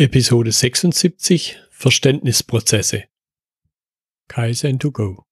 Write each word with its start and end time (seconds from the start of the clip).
Episode 0.00 0.50
76 0.50 1.58
Verständnisprozesse. 1.68 3.04
Kaizen 4.28 4.78
to 4.78 4.92
go. 4.92 5.26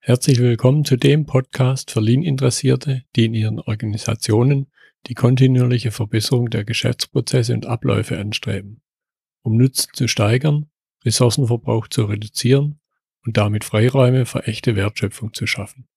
Herzlich 0.00 0.38
willkommen 0.38 0.84
zu 0.84 0.98
dem 0.98 1.24
Podcast 1.24 1.90
für 1.90 2.02
Lean-Interessierte, 2.02 3.04
die 3.16 3.24
in 3.24 3.32
ihren 3.32 3.58
Organisationen 3.58 4.70
die 5.06 5.14
kontinuierliche 5.14 5.92
Verbesserung 5.92 6.50
der 6.50 6.64
Geschäftsprozesse 6.64 7.54
und 7.54 7.64
Abläufe 7.64 8.18
anstreben, 8.18 8.82
um 9.40 9.56
Nutzen 9.56 9.88
zu 9.94 10.08
steigern, 10.08 10.66
Ressourcenverbrauch 11.06 11.88
zu 11.88 12.04
reduzieren 12.04 12.80
und 13.24 13.38
damit 13.38 13.64
Freiräume 13.64 14.26
für 14.26 14.46
echte 14.46 14.76
Wertschöpfung 14.76 15.32
zu 15.32 15.46
schaffen. 15.46 15.88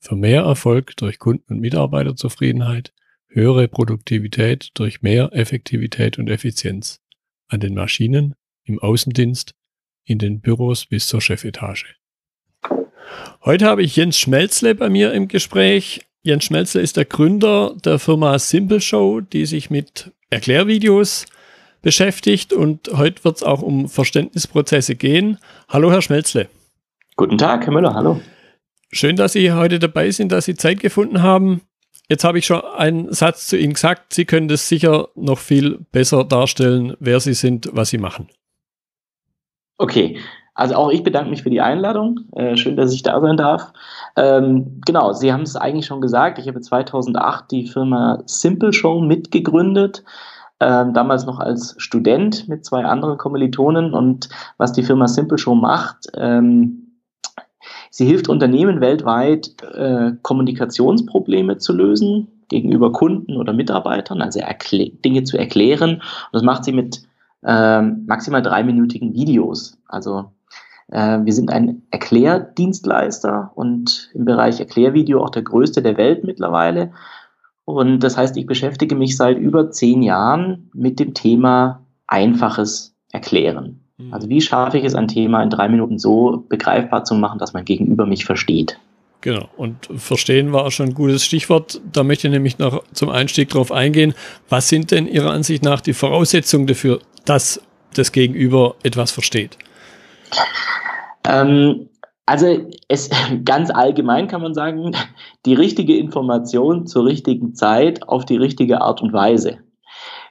Für 0.00 0.16
mehr 0.16 0.42
Erfolg 0.42 0.96
durch 0.96 1.20
Kunden- 1.20 1.52
und 1.52 1.60
Mitarbeiterzufriedenheit, 1.60 2.92
höhere 3.28 3.68
Produktivität 3.68 4.72
durch 4.74 5.02
mehr 5.02 5.32
Effektivität 5.32 6.18
und 6.18 6.28
Effizienz 6.28 6.99
an 7.50 7.60
den 7.60 7.74
Maschinen, 7.74 8.34
im 8.64 8.78
Außendienst, 8.78 9.52
in 10.04 10.18
den 10.18 10.40
Büros 10.40 10.86
bis 10.86 11.06
zur 11.06 11.20
Chefetage. 11.20 11.96
Heute 13.44 13.66
habe 13.66 13.82
ich 13.82 13.96
Jens 13.96 14.18
Schmelzle 14.18 14.74
bei 14.74 14.88
mir 14.88 15.12
im 15.12 15.28
Gespräch. 15.28 16.02
Jens 16.22 16.44
Schmelzle 16.44 16.80
ist 16.80 16.96
der 16.96 17.04
Gründer 17.04 17.76
der 17.84 17.98
Firma 17.98 18.38
Simple 18.38 18.80
Show, 18.80 19.20
die 19.20 19.46
sich 19.46 19.70
mit 19.70 20.12
Erklärvideos 20.30 21.26
beschäftigt 21.82 22.52
und 22.52 22.90
heute 22.92 23.24
wird 23.24 23.36
es 23.36 23.42
auch 23.42 23.62
um 23.62 23.88
Verständnisprozesse 23.88 24.94
gehen. 24.96 25.38
Hallo, 25.68 25.90
Herr 25.90 26.02
Schmelzle. 26.02 26.48
Guten 27.16 27.38
Tag, 27.38 27.64
Herr 27.64 27.72
Müller, 27.72 27.94
hallo. 27.94 28.20
Schön, 28.92 29.16
dass 29.16 29.32
Sie 29.32 29.52
heute 29.52 29.78
dabei 29.78 30.10
sind, 30.10 30.32
dass 30.32 30.44
Sie 30.44 30.56
Zeit 30.56 30.80
gefunden 30.80 31.22
haben. 31.22 31.62
Jetzt 32.10 32.24
habe 32.24 32.38
ich 32.38 32.46
schon 32.46 32.60
einen 32.76 33.12
Satz 33.12 33.46
zu 33.46 33.56
Ihnen 33.56 33.74
gesagt. 33.74 34.14
Sie 34.14 34.24
können 34.24 34.48
das 34.48 34.68
sicher 34.68 35.10
noch 35.14 35.38
viel 35.38 35.78
besser 35.92 36.24
darstellen, 36.24 36.96
wer 36.98 37.20
Sie 37.20 37.34
sind, 37.34 37.70
was 37.72 37.90
Sie 37.90 37.98
machen. 37.98 38.26
Okay, 39.78 40.18
also 40.54 40.74
auch 40.74 40.90
ich 40.90 41.04
bedanke 41.04 41.30
mich 41.30 41.44
für 41.44 41.50
die 41.50 41.60
Einladung. 41.60 42.18
Äh, 42.32 42.56
schön, 42.56 42.76
dass 42.76 42.92
ich 42.92 43.04
da 43.04 43.20
sein 43.20 43.36
darf. 43.36 43.72
Ähm, 44.16 44.80
genau, 44.84 45.12
Sie 45.12 45.32
haben 45.32 45.42
es 45.42 45.54
eigentlich 45.54 45.86
schon 45.86 46.00
gesagt. 46.00 46.40
Ich 46.40 46.48
habe 46.48 46.60
2008 46.60 47.48
die 47.48 47.68
Firma 47.68 48.24
Simple 48.26 48.72
Show 48.72 49.00
mitgegründet. 49.00 50.02
Ähm, 50.58 50.92
damals 50.92 51.26
noch 51.26 51.38
als 51.38 51.76
Student 51.78 52.48
mit 52.48 52.64
zwei 52.64 52.84
anderen 52.84 53.18
Kommilitonen. 53.18 53.94
Und 53.94 54.28
was 54.58 54.72
die 54.72 54.82
Firma 54.82 55.06
Simple 55.06 55.38
Show 55.38 55.54
macht, 55.54 56.08
ähm, 56.14 56.79
Sie 57.90 58.06
hilft 58.06 58.28
Unternehmen 58.28 58.80
weltweit, 58.80 59.56
äh, 59.74 60.12
Kommunikationsprobleme 60.22 61.58
zu 61.58 61.72
lösen 61.72 62.28
gegenüber 62.48 62.92
Kunden 62.92 63.36
oder 63.36 63.52
Mitarbeitern, 63.52 64.22
also 64.22 64.40
Dinge 65.04 65.24
zu 65.24 65.36
erklären. 65.36 65.94
Und 65.94 66.32
das 66.32 66.42
macht 66.42 66.64
sie 66.64 66.72
mit 66.72 67.02
äh, 67.42 67.82
maximal 67.82 68.42
dreiminütigen 68.42 69.12
Videos. 69.14 69.76
Also 69.88 70.30
äh, 70.88 71.18
wir 71.24 71.32
sind 71.32 71.50
ein 71.50 71.82
Erklärdienstleister 71.90 73.50
und 73.54 74.10
im 74.14 74.24
Bereich 74.24 74.60
Erklärvideo 74.60 75.22
auch 75.22 75.30
der 75.30 75.42
größte 75.42 75.82
der 75.82 75.96
Welt 75.96 76.24
mittlerweile. 76.24 76.92
Und 77.64 78.00
das 78.00 78.16
heißt, 78.16 78.36
ich 78.36 78.46
beschäftige 78.46 78.94
mich 78.94 79.16
seit 79.16 79.38
über 79.38 79.70
zehn 79.70 80.02
Jahren 80.02 80.70
mit 80.74 81.00
dem 81.00 81.14
Thema 81.14 81.86
einfaches 82.06 82.94
Erklären. 83.12 83.80
Also 84.10 84.28
wie 84.28 84.40
schaffe 84.40 84.78
ich 84.78 84.84
es, 84.84 84.94
ein 84.94 85.08
Thema 85.08 85.42
in 85.42 85.50
drei 85.50 85.68
Minuten 85.68 85.98
so 85.98 86.44
begreifbar 86.48 87.04
zu 87.04 87.14
machen, 87.14 87.38
dass 87.38 87.52
mein 87.52 87.64
Gegenüber 87.64 88.06
mich 88.06 88.24
versteht? 88.24 88.78
Genau, 89.22 89.48
und 89.56 89.76
verstehen 89.96 90.52
war 90.52 90.70
schon 90.70 90.86
ein 90.86 90.94
gutes 90.94 91.24
Stichwort. 91.24 91.80
Da 91.92 92.02
möchte 92.02 92.28
ich 92.28 92.32
nämlich 92.32 92.58
noch 92.58 92.82
zum 92.92 93.10
Einstieg 93.10 93.50
darauf 93.50 93.70
eingehen. 93.70 94.14
Was 94.48 94.68
sind 94.68 94.90
denn 94.90 95.06
Ihrer 95.06 95.30
Ansicht 95.30 95.62
nach 95.62 95.82
die 95.82 95.92
Voraussetzungen 95.92 96.66
dafür, 96.66 97.00
dass 97.26 97.60
das 97.94 98.12
Gegenüber 98.12 98.76
etwas 98.82 99.10
versteht? 99.10 99.58
Ähm, 101.24 101.90
also 102.24 102.70
es 102.88 103.10
ganz 103.44 103.70
allgemein 103.70 104.26
kann 104.26 104.40
man 104.40 104.54
sagen, 104.54 104.92
die 105.44 105.54
richtige 105.54 105.96
Information 105.96 106.86
zur 106.86 107.04
richtigen 107.04 107.54
Zeit 107.54 108.08
auf 108.08 108.24
die 108.24 108.36
richtige 108.36 108.80
Art 108.80 109.02
und 109.02 109.12
Weise. 109.12 109.58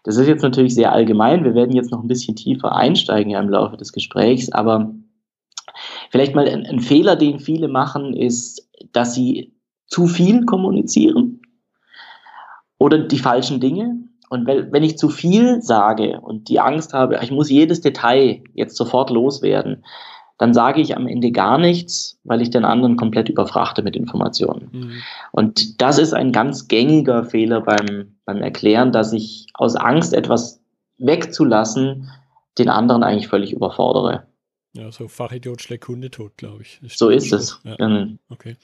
Das 0.03 0.17
ist 0.17 0.27
jetzt 0.27 0.43
natürlich 0.43 0.75
sehr 0.75 0.91
allgemein. 0.91 1.43
Wir 1.43 1.55
werden 1.55 1.75
jetzt 1.75 1.91
noch 1.91 2.01
ein 2.01 2.07
bisschen 2.07 2.35
tiefer 2.35 2.75
einsteigen 2.75 3.31
ja 3.31 3.39
im 3.39 3.49
Laufe 3.49 3.77
des 3.77 3.91
Gesprächs, 3.91 4.51
aber 4.51 4.93
vielleicht 6.09 6.35
mal 6.35 6.47
ein, 6.47 6.65
ein 6.65 6.79
Fehler, 6.79 7.15
den 7.15 7.39
viele 7.39 7.67
machen, 7.67 8.15
ist, 8.15 8.69
dass 8.91 9.13
sie 9.13 9.53
zu 9.87 10.07
viel 10.07 10.45
kommunizieren 10.45 11.41
oder 12.77 12.99
die 12.99 13.19
falschen 13.19 13.59
Dinge. 13.59 13.97
Und 14.29 14.45
wenn 14.45 14.83
ich 14.83 14.97
zu 14.97 15.09
viel 15.09 15.61
sage 15.61 16.19
und 16.21 16.49
die 16.49 16.59
Angst 16.59 16.93
habe, 16.93 17.19
ich 17.21 17.31
muss 17.31 17.49
jedes 17.49 17.81
Detail 17.81 18.43
jetzt 18.53 18.77
sofort 18.77 19.09
loswerden, 19.09 19.83
dann 20.39 20.53
sage 20.53 20.79
ich 20.79 20.95
am 20.95 21.05
Ende 21.05 21.31
gar 21.31 21.57
nichts, 21.57 22.17
weil 22.23 22.41
ich 22.41 22.49
den 22.49 22.63
anderen 22.63 22.95
komplett 22.95 23.27
überfrachte 23.27 23.83
mit 23.83 23.95
Informationen. 23.95 24.69
Mhm. 24.71 24.91
Und 25.31 25.81
das 25.81 25.97
ist 25.97 26.13
ein 26.13 26.31
ganz 26.31 26.69
gängiger 26.69 27.25
Fehler 27.25 27.59
beim, 27.59 28.15
beim 28.29 28.43
Erklären, 28.43 28.91
dass 28.91 29.11
ich 29.11 29.47
aus 29.53 29.75
Angst, 29.75 30.13
etwas 30.13 30.61
wegzulassen, 30.97 32.11
den 32.57 32.69
anderen 32.69 33.03
eigentlich 33.03 33.27
völlig 33.27 33.53
überfordere. 33.53 34.27
Ja, 34.73 34.91
so 34.91 35.07
Fachidiot 35.07 35.61
schlägt 35.61 35.85
Kunde 35.85 36.11
tot, 36.11 36.37
glaube 36.37 36.61
ich. 36.61 36.79
So 36.95 37.09
ist 37.09 37.33
es. 37.33 37.59
Ja. 37.63 37.87
Mhm. 37.87 38.19
Okay 38.29 38.55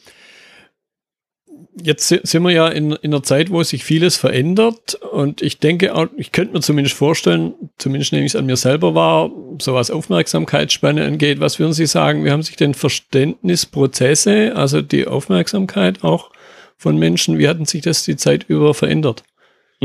jetzt 1.82 2.08
sind 2.08 2.44
wir 2.44 2.52
ja 2.52 2.68
in, 2.68 2.92
in 2.92 3.14
einer 3.14 3.24
Zeit, 3.24 3.50
wo 3.50 3.64
sich 3.64 3.84
vieles 3.84 4.18
verändert 4.18 4.96
und 4.96 5.42
ich 5.42 5.60
denke, 5.60 5.94
ich 6.18 6.32
könnte 6.32 6.54
mir 6.54 6.62
zumindest 6.62 6.96
vorstellen, 6.96 7.54
zumindest 7.78 8.12
nehme 8.12 8.26
ich 8.26 8.34
es 8.34 8.36
an 8.36 8.46
mir 8.46 8.58
selber 8.58 8.96
wahr, 8.96 9.32
so 9.62 9.74
was 9.74 9.92
Aufmerksamkeitsspanne 9.92 11.06
angeht, 11.06 11.40
was 11.40 11.60
würden 11.60 11.74
Sie 11.74 11.86
sagen, 11.86 12.26
wie 12.26 12.32
haben 12.32 12.44
sich 12.44 12.56
denn 12.56 12.74
Verständnisprozesse, 12.74 14.54
also 14.56 14.82
die 14.82 15.08
Aufmerksamkeit 15.08 16.04
auch 16.04 16.32
von 16.78 16.98
Menschen, 16.98 17.38
wie 17.38 17.48
hatten 17.48 17.66
sich 17.66 17.82
das 17.82 18.04
die 18.04 18.18
Zeit 18.18 18.46
über 18.48 18.74
verändert? 18.74 19.24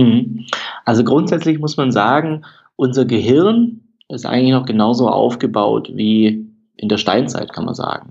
Mhm. 0.04 0.46
Also 0.84 1.04
grundsätzlich 1.04 1.58
muss 1.58 1.76
man 1.76 1.92
sagen, 1.92 2.44
unser 2.76 3.04
Gehirn 3.04 3.80
ist 4.08 4.26
eigentlich 4.26 4.52
noch 4.52 4.66
genauso 4.66 5.08
aufgebaut 5.08 5.90
wie 5.94 6.46
in 6.76 6.88
der 6.88 6.98
Steinzeit, 6.98 7.52
kann 7.52 7.66
man 7.66 7.74
sagen. 7.74 8.10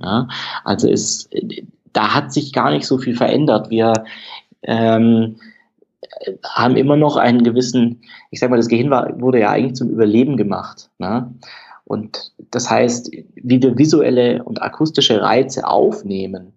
Also 0.64 0.88
ist 0.88 1.30
da 1.94 2.14
hat 2.14 2.34
sich 2.34 2.54
gar 2.54 2.72
nicht 2.72 2.86
so 2.86 2.98
viel 2.98 3.16
verändert. 3.16 3.70
Wir 3.70 3.94
ähm, 4.64 5.38
haben 6.44 6.76
immer 6.76 6.96
noch 6.96 7.18
einen 7.18 7.44
gewissen, 7.44 8.02
ich 8.32 8.40
sag 8.40 8.50
mal, 8.50 8.58
das 8.58 8.68
Gehirn 8.68 8.90
war, 8.90 9.20
wurde 9.20 9.40
ja 9.40 9.50
eigentlich 9.50 9.76
zum 9.76 9.90
Überleben 9.90 10.38
gemacht. 10.38 10.90
Ne? 11.00 11.34
Und 11.86 12.34
das 12.52 12.70
heißt, 12.70 13.12
wie 13.36 13.62
wir 13.62 13.78
visuelle 13.78 14.44
und 14.44 14.62
akustische 14.62 15.22
Reize 15.22 15.68
aufnehmen, 15.68 16.54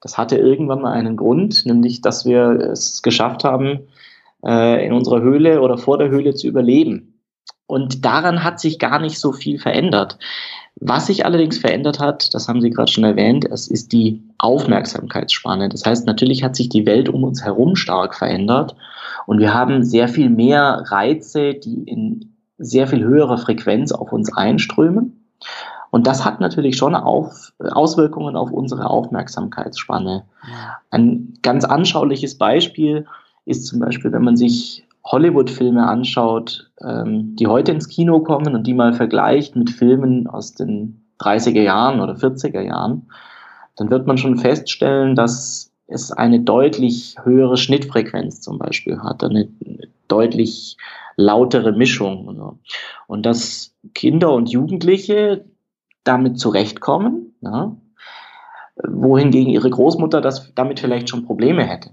das 0.00 0.16
hatte 0.16 0.36
irgendwann 0.36 0.82
mal 0.82 0.92
einen 0.92 1.16
Grund, 1.16 1.66
nämlich, 1.66 2.00
dass 2.00 2.24
wir 2.24 2.50
es 2.50 3.02
geschafft 3.02 3.42
haben, 3.42 3.80
äh, 4.44 4.86
in 4.86 4.92
unserer 4.92 5.20
Höhle 5.20 5.60
oder 5.60 5.78
vor 5.78 5.98
der 5.98 6.08
Höhle 6.08 6.34
zu 6.34 6.46
überleben. 6.46 7.20
Und 7.66 8.04
daran 8.04 8.44
hat 8.44 8.60
sich 8.60 8.78
gar 8.78 8.98
nicht 8.98 9.18
so 9.18 9.32
viel 9.32 9.58
verändert. 9.58 10.18
Was 10.80 11.06
sich 11.06 11.26
allerdings 11.26 11.58
verändert 11.58 11.98
hat, 11.98 12.32
das 12.34 12.48
haben 12.48 12.60
Sie 12.60 12.70
gerade 12.70 12.90
schon 12.90 13.04
erwähnt, 13.04 13.44
es 13.44 13.68
ist 13.68 13.92
die 13.92 14.22
Aufmerksamkeitsspanne. 14.38 15.68
Das 15.68 15.84
heißt, 15.84 16.06
natürlich 16.06 16.44
hat 16.44 16.54
sich 16.54 16.68
die 16.68 16.86
Welt 16.86 17.08
um 17.08 17.24
uns 17.24 17.42
herum 17.42 17.74
stark 17.74 18.14
verändert 18.14 18.76
und 19.26 19.40
wir 19.40 19.52
haben 19.52 19.82
sehr 19.82 20.08
viel 20.08 20.30
mehr 20.30 20.84
Reize, 20.86 21.54
die 21.54 21.82
in 21.82 22.36
sehr 22.58 22.86
viel 22.86 23.04
höherer 23.04 23.38
Frequenz 23.38 23.92
auf 23.92 24.12
uns 24.12 24.34
einströmen. 24.34 25.28
Und 25.90 26.06
das 26.06 26.24
hat 26.24 26.40
natürlich 26.40 26.76
schon 26.76 26.94
auf, 26.94 27.52
Auswirkungen 27.58 28.36
auf 28.36 28.50
unsere 28.52 28.88
Aufmerksamkeitsspanne. 28.88 30.24
Ein 30.90 31.34
ganz 31.42 31.64
anschauliches 31.64 32.38
Beispiel 32.38 33.06
ist 33.48 33.66
zum 33.66 33.80
Beispiel, 33.80 34.12
wenn 34.12 34.24
man 34.24 34.36
sich 34.36 34.84
Hollywood-Filme 35.04 35.86
anschaut, 35.86 36.70
ähm, 36.82 37.34
die 37.36 37.46
heute 37.46 37.72
ins 37.72 37.88
Kino 37.88 38.20
kommen 38.20 38.54
und 38.54 38.66
die 38.66 38.74
mal 38.74 38.92
vergleicht 38.92 39.56
mit 39.56 39.70
Filmen 39.70 40.26
aus 40.26 40.54
den 40.54 41.02
30er 41.18 41.62
Jahren 41.62 42.00
oder 42.00 42.14
40er 42.14 42.60
Jahren, 42.60 43.10
dann 43.76 43.90
wird 43.90 44.06
man 44.06 44.18
schon 44.18 44.36
feststellen, 44.36 45.14
dass 45.14 45.72
es 45.86 46.12
eine 46.12 46.40
deutlich 46.40 47.16
höhere 47.22 47.56
Schnittfrequenz 47.56 48.42
zum 48.42 48.58
Beispiel 48.58 49.00
hat, 49.00 49.24
eine 49.24 49.48
deutlich 50.08 50.76
lautere 51.16 51.72
Mischung. 51.72 52.58
Und 53.06 53.24
dass 53.24 53.74
Kinder 53.94 54.32
und 54.32 54.50
Jugendliche 54.50 55.46
damit 56.04 56.38
zurechtkommen, 56.38 57.34
ja, 57.40 57.76
wohingegen 58.86 59.52
ihre 59.52 59.70
Großmutter 59.70 60.20
das 60.20 60.52
damit 60.54 60.80
vielleicht 60.80 61.08
schon 61.08 61.24
Probleme 61.24 61.64
hätte. 61.64 61.90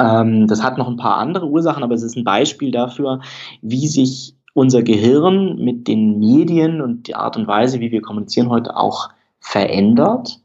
Ähm, 0.00 0.46
das 0.46 0.62
hat 0.62 0.78
noch 0.78 0.88
ein 0.88 0.96
paar 0.96 1.16
andere 1.16 1.46
Ursachen, 1.46 1.82
aber 1.82 1.94
es 1.94 2.02
ist 2.02 2.16
ein 2.16 2.24
Beispiel 2.24 2.70
dafür, 2.70 3.20
wie 3.62 3.88
sich 3.88 4.34
unser 4.54 4.82
Gehirn 4.82 5.56
mit 5.56 5.86
den 5.88 6.18
Medien 6.18 6.80
und 6.80 7.06
die 7.06 7.14
Art 7.14 7.36
und 7.36 7.46
Weise, 7.46 7.80
wie 7.80 7.92
wir 7.92 8.02
kommunizieren 8.02 8.48
heute 8.48 8.76
auch 8.76 9.10
verändert. 9.40 10.40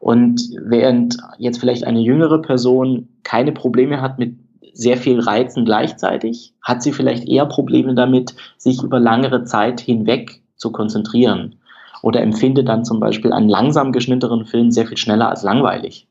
Und 0.00 0.40
während 0.62 1.16
jetzt 1.38 1.60
vielleicht 1.60 1.84
eine 1.84 2.00
jüngere 2.00 2.42
Person 2.42 3.08
keine 3.22 3.52
Probleme 3.52 4.00
hat 4.02 4.18
mit 4.18 4.36
sehr 4.74 4.96
viel 4.96 5.20
reizen 5.20 5.64
gleichzeitig? 5.64 6.52
Hat 6.60 6.82
sie 6.82 6.92
vielleicht 6.92 7.28
eher 7.28 7.46
Probleme 7.46 7.94
damit, 7.94 8.34
sich 8.58 8.82
über 8.82 9.00
langere 9.00 9.44
Zeit 9.44 9.80
hinweg 9.80 10.42
zu 10.56 10.72
konzentrieren? 10.72 11.56
Oder 12.02 12.20
empfindet 12.20 12.68
dann 12.68 12.84
zum 12.84 13.00
Beispiel 13.00 13.32
einen 13.32 13.48
langsam 13.48 13.92
geschnittenen 13.92 14.44
Film 14.44 14.70
sehr 14.70 14.86
viel 14.86 14.98
schneller 14.98 15.30
als 15.30 15.42
langweilig? 15.42 16.06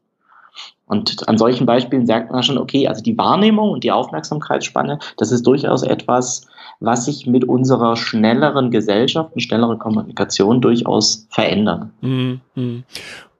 Und 0.86 1.28
an 1.28 1.38
solchen 1.38 1.66
Beispielen 1.66 2.06
sagt 2.06 2.32
man 2.32 2.44
schon, 2.44 2.58
okay, 2.58 2.88
also 2.88 3.02
die 3.02 3.18
Wahrnehmung 3.18 3.72
und 3.72 3.84
die 3.84 3.92
Aufmerksamkeitsspanne, 3.92 5.00
das 5.18 5.32
ist 5.32 5.48
durchaus 5.48 5.84
etwas, 5.84 6.46
was 6.80 7.06
sich 7.06 7.26
mit 7.26 7.46
unserer 7.46 7.96
schnelleren 7.96 8.70
Gesellschaft 8.70 9.34
und 9.34 9.42
schnelleren 9.42 9.80
Kommunikation 9.80 10.62
durchaus 10.62 11.28
verändert. 11.30 11.88
Mhm, 12.02 12.42
mhm. 12.56 12.84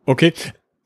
Okay, 0.06 0.34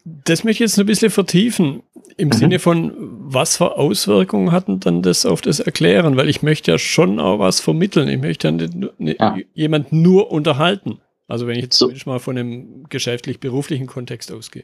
das 0.04 0.44
möchte 0.44 0.64
ich 0.64 0.70
jetzt 0.72 0.80
ein 0.80 0.86
bisschen 0.86 1.12
vertiefen. 1.12 1.84
Im 2.16 2.30
mhm. 2.30 2.34
Sinne 2.34 2.60
von, 2.60 2.94
was 2.98 3.58
für 3.58 3.78
Auswirkungen 3.78 4.52
hatten 4.52 4.80
dann 4.80 5.02
das 5.02 5.26
auf 5.26 5.42
das 5.42 5.60
Erklären? 5.60 6.18
Weil 6.18 6.30
ich 6.30 6.42
möchte 6.42 6.72
ja 6.72 6.78
schon 6.80 7.20
auch 7.20 7.40
was 7.40 7.60
vermitteln. 7.60 8.08
Ich 8.08 8.20
möchte 8.20 8.48
ja 8.48 8.52
nicht, 8.52 9.00
nicht 9.00 9.20
ja. 9.20 9.38
jemand 9.54 9.92
nur 9.92 10.32
unterhalten. 10.32 11.00
Also 11.28 11.46
wenn 11.46 11.58
ich 11.58 11.64
jetzt 11.64 11.78
so. 11.78 11.92
mal 12.06 12.20
von 12.20 12.38
einem 12.38 12.86
geschäftlich-beruflichen 12.90 13.86
Kontext 13.86 14.32
ausgehe. 14.32 14.64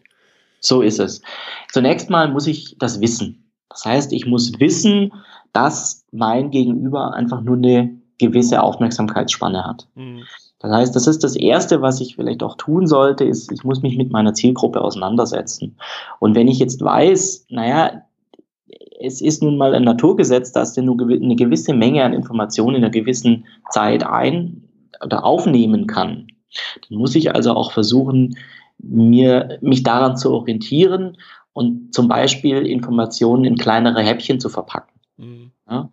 So 0.63 0.81
ist 0.81 0.99
es. 0.99 1.21
Zunächst 1.71 2.09
mal 2.09 2.31
muss 2.31 2.47
ich 2.47 2.75
das 2.79 3.01
wissen. 3.01 3.51
Das 3.69 3.85
heißt, 3.85 4.13
ich 4.13 4.25
muss 4.25 4.59
wissen, 4.59 5.11
dass 5.51 6.05
mein 6.11 6.51
Gegenüber 6.51 7.13
einfach 7.13 7.41
nur 7.41 7.57
eine 7.57 7.97
gewisse 8.17 8.61
Aufmerksamkeitsspanne 8.61 9.65
hat. 9.65 9.87
Mhm. 9.95 10.23
Das 10.59 10.71
heißt, 10.71 10.95
das 10.95 11.07
ist 11.07 11.23
das 11.23 11.35
Erste, 11.35 11.81
was 11.81 11.99
ich 11.99 12.15
vielleicht 12.15 12.41
auch 12.41 12.55
tun 12.55 12.87
sollte, 12.87 13.25
ist, 13.25 13.51
ich 13.51 13.65
muss 13.65 13.81
mich 13.81 13.97
mit 13.97 14.11
meiner 14.11 14.33
Zielgruppe 14.33 14.79
auseinandersetzen. 14.79 15.75
Und 16.19 16.35
wenn 16.35 16.47
ich 16.47 16.59
jetzt 16.59 16.81
weiß, 16.81 17.47
naja, 17.49 18.03
es 19.01 19.19
ist 19.19 19.43
nun 19.43 19.57
mal 19.57 19.75
ein 19.75 19.83
Naturgesetz, 19.83 20.53
dass 20.53 20.77
nur 20.77 20.97
eine 21.01 21.35
gewisse 21.35 21.73
Menge 21.73 22.05
an 22.05 22.13
Informationen 22.13 22.77
in 22.77 22.83
einer 22.83 22.91
gewissen 22.91 23.45
Zeit 23.71 24.05
ein- 24.05 24.69
oder 25.03 25.25
aufnehmen 25.25 25.87
kann, 25.87 26.27
dann 26.87 26.97
muss 26.99 27.15
ich 27.15 27.35
also 27.35 27.53
auch 27.53 27.73
versuchen, 27.73 28.37
mir, 28.79 29.57
mich 29.61 29.83
daran 29.83 30.17
zu 30.17 30.31
orientieren 30.33 31.17
und 31.53 31.93
zum 31.93 32.07
Beispiel 32.07 32.65
Informationen 32.65 33.45
in 33.45 33.55
kleinere 33.55 34.01
Häppchen 34.01 34.39
zu 34.39 34.49
verpacken. 34.49 34.99
Mhm. 35.17 35.51
Ja? 35.69 35.89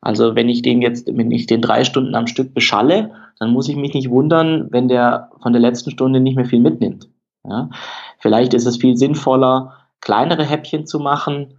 Also 0.00 0.34
wenn 0.34 0.48
ich 0.48 0.62
den 0.62 0.82
jetzt, 0.82 1.06
wenn 1.06 1.30
ich 1.30 1.46
den 1.46 1.62
drei 1.62 1.84
Stunden 1.84 2.14
am 2.14 2.26
Stück 2.26 2.52
beschalle, 2.52 3.12
dann 3.38 3.50
muss 3.50 3.68
ich 3.68 3.76
mich 3.76 3.94
nicht 3.94 4.10
wundern, 4.10 4.68
wenn 4.70 4.88
der 4.88 5.30
von 5.40 5.52
der 5.52 5.62
letzten 5.62 5.90
Stunde 5.90 6.20
nicht 6.20 6.36
mehr 6.36 6.44
viel 6.44 6.60
mitnimmt. 6.60 7.08
Ja? 7.48 7.70
Vielleicht 8.18 8.52
ist 8.52 8.66
es 8.66 8.76
viel 8.76 8.96
sinnvoller, 8.96 9.72
kleinere 10.00 10.44
Häppchen 10.44 10.86
zu 10.86 10.98
machen. 10.98 11.54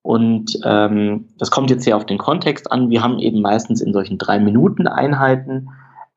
Und 0.00 0.58
ähm, 0.64 1.28
das 1.38 1.50
kommt 1.50 1.70
jetzt 1.70 1.84
sehr 1.84 1.96
auf 1.96 2.06
den 2.06 2.18
Kontext 2.18 2.72
an. 2.72 2.90
Wir 2.90 3.02
haben 3.02 3.18
eben 3.18 3.40
meistens 3.40 3.80
in 3.80 3.92
solchen 3.92 4.18
drei 4.18 4.38
Minuten 4.40 4.86
Einheiten 4.86 5.68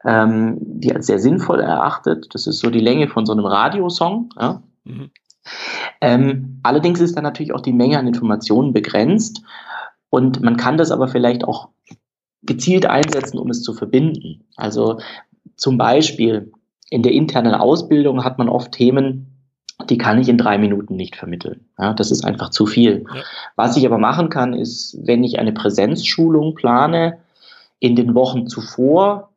ähm, 0.06 0.57
die 0.60 0.94
als 0.94 1.07
sehr 1.07 1.19
sinnvoll 1.19 1.60
erachtet. 1.60 2.28
Das 2.34 2.48
ist 2.48 2.60
so 2.60 2.69
die 2.69 2.80
Länge 2.80 3.07
von 3.07 3.25
so 3.25 3.34
einem 3.34 3.46
Radiosong. 3.46 4.30
Ja? 4.40 4.62
Mhm. 4.84 5.12
Ähm, 6.02 6.60
allerdings 6.63 7.00
ist 7.02 7.16
dann 7.16 7.24
natürlich 7.24 7.54
auch 7.54 7.62
die 7.62 7.74
Menge 7.74 8.00
an 8.00 8.07
Informationen 8.07 8.74
begrenzt 8.74 9.42
und 10.10 10.42
man 10.42 10.57
kann 10.57 10.78
das 10.78 10.92
aber 10.92 11.07
vielleicht 11.07 11.44
auch 11.44 11.69
gezielt 12.44 12.86
einsetzen, 12.86 13.38
um 13.38 13.50
es 13.50 13.63
zu 13.63 13.74
verbinden. 13.74 14.44
Also 14.56 15.00
zum 15.56 15.78
Beispiel 15.78 16.52
in 16.90 17.04
der 17.04 17.12
internen 17.12 17.54
Ausbildung 17.54 18.24
hat 18.24 18.38
man 18.38 18.50
oft 18.50 18.72
Themen, 18.72 19.31
die 19.90 19.98
kann 19.98 20.19
ich 20.19 20.30
in 20.30 20.38
drei 20.38 20.57
Minuten 20.57 20.96
nicht 20.96 21.16
vermitteln. 21.16 21.68
Ja, 21.78 21.94
das 21.94 22.12
ist 22.12 22.24
einfach 22.24 22.50
zu 22.50 22.66
viel. 22.66 23.06
Ja. 23.13 23.22
Was 23.56 23.75
ich 23.78 23.86
aber 23.86 23.98
machen 23.98 24.30
kann, 24.30 24.54
ist, 24.54 24.98
wenn 25.04 25.24
ich 25.24 25.40
eine 25.40 25.52
Präsenzschulung 25.52 26.56
plane, 26.56 27.19
in 27.80 27.96
den 27.96 28.16
Wochen 28.16 28.48
zuvor 28.48 29.31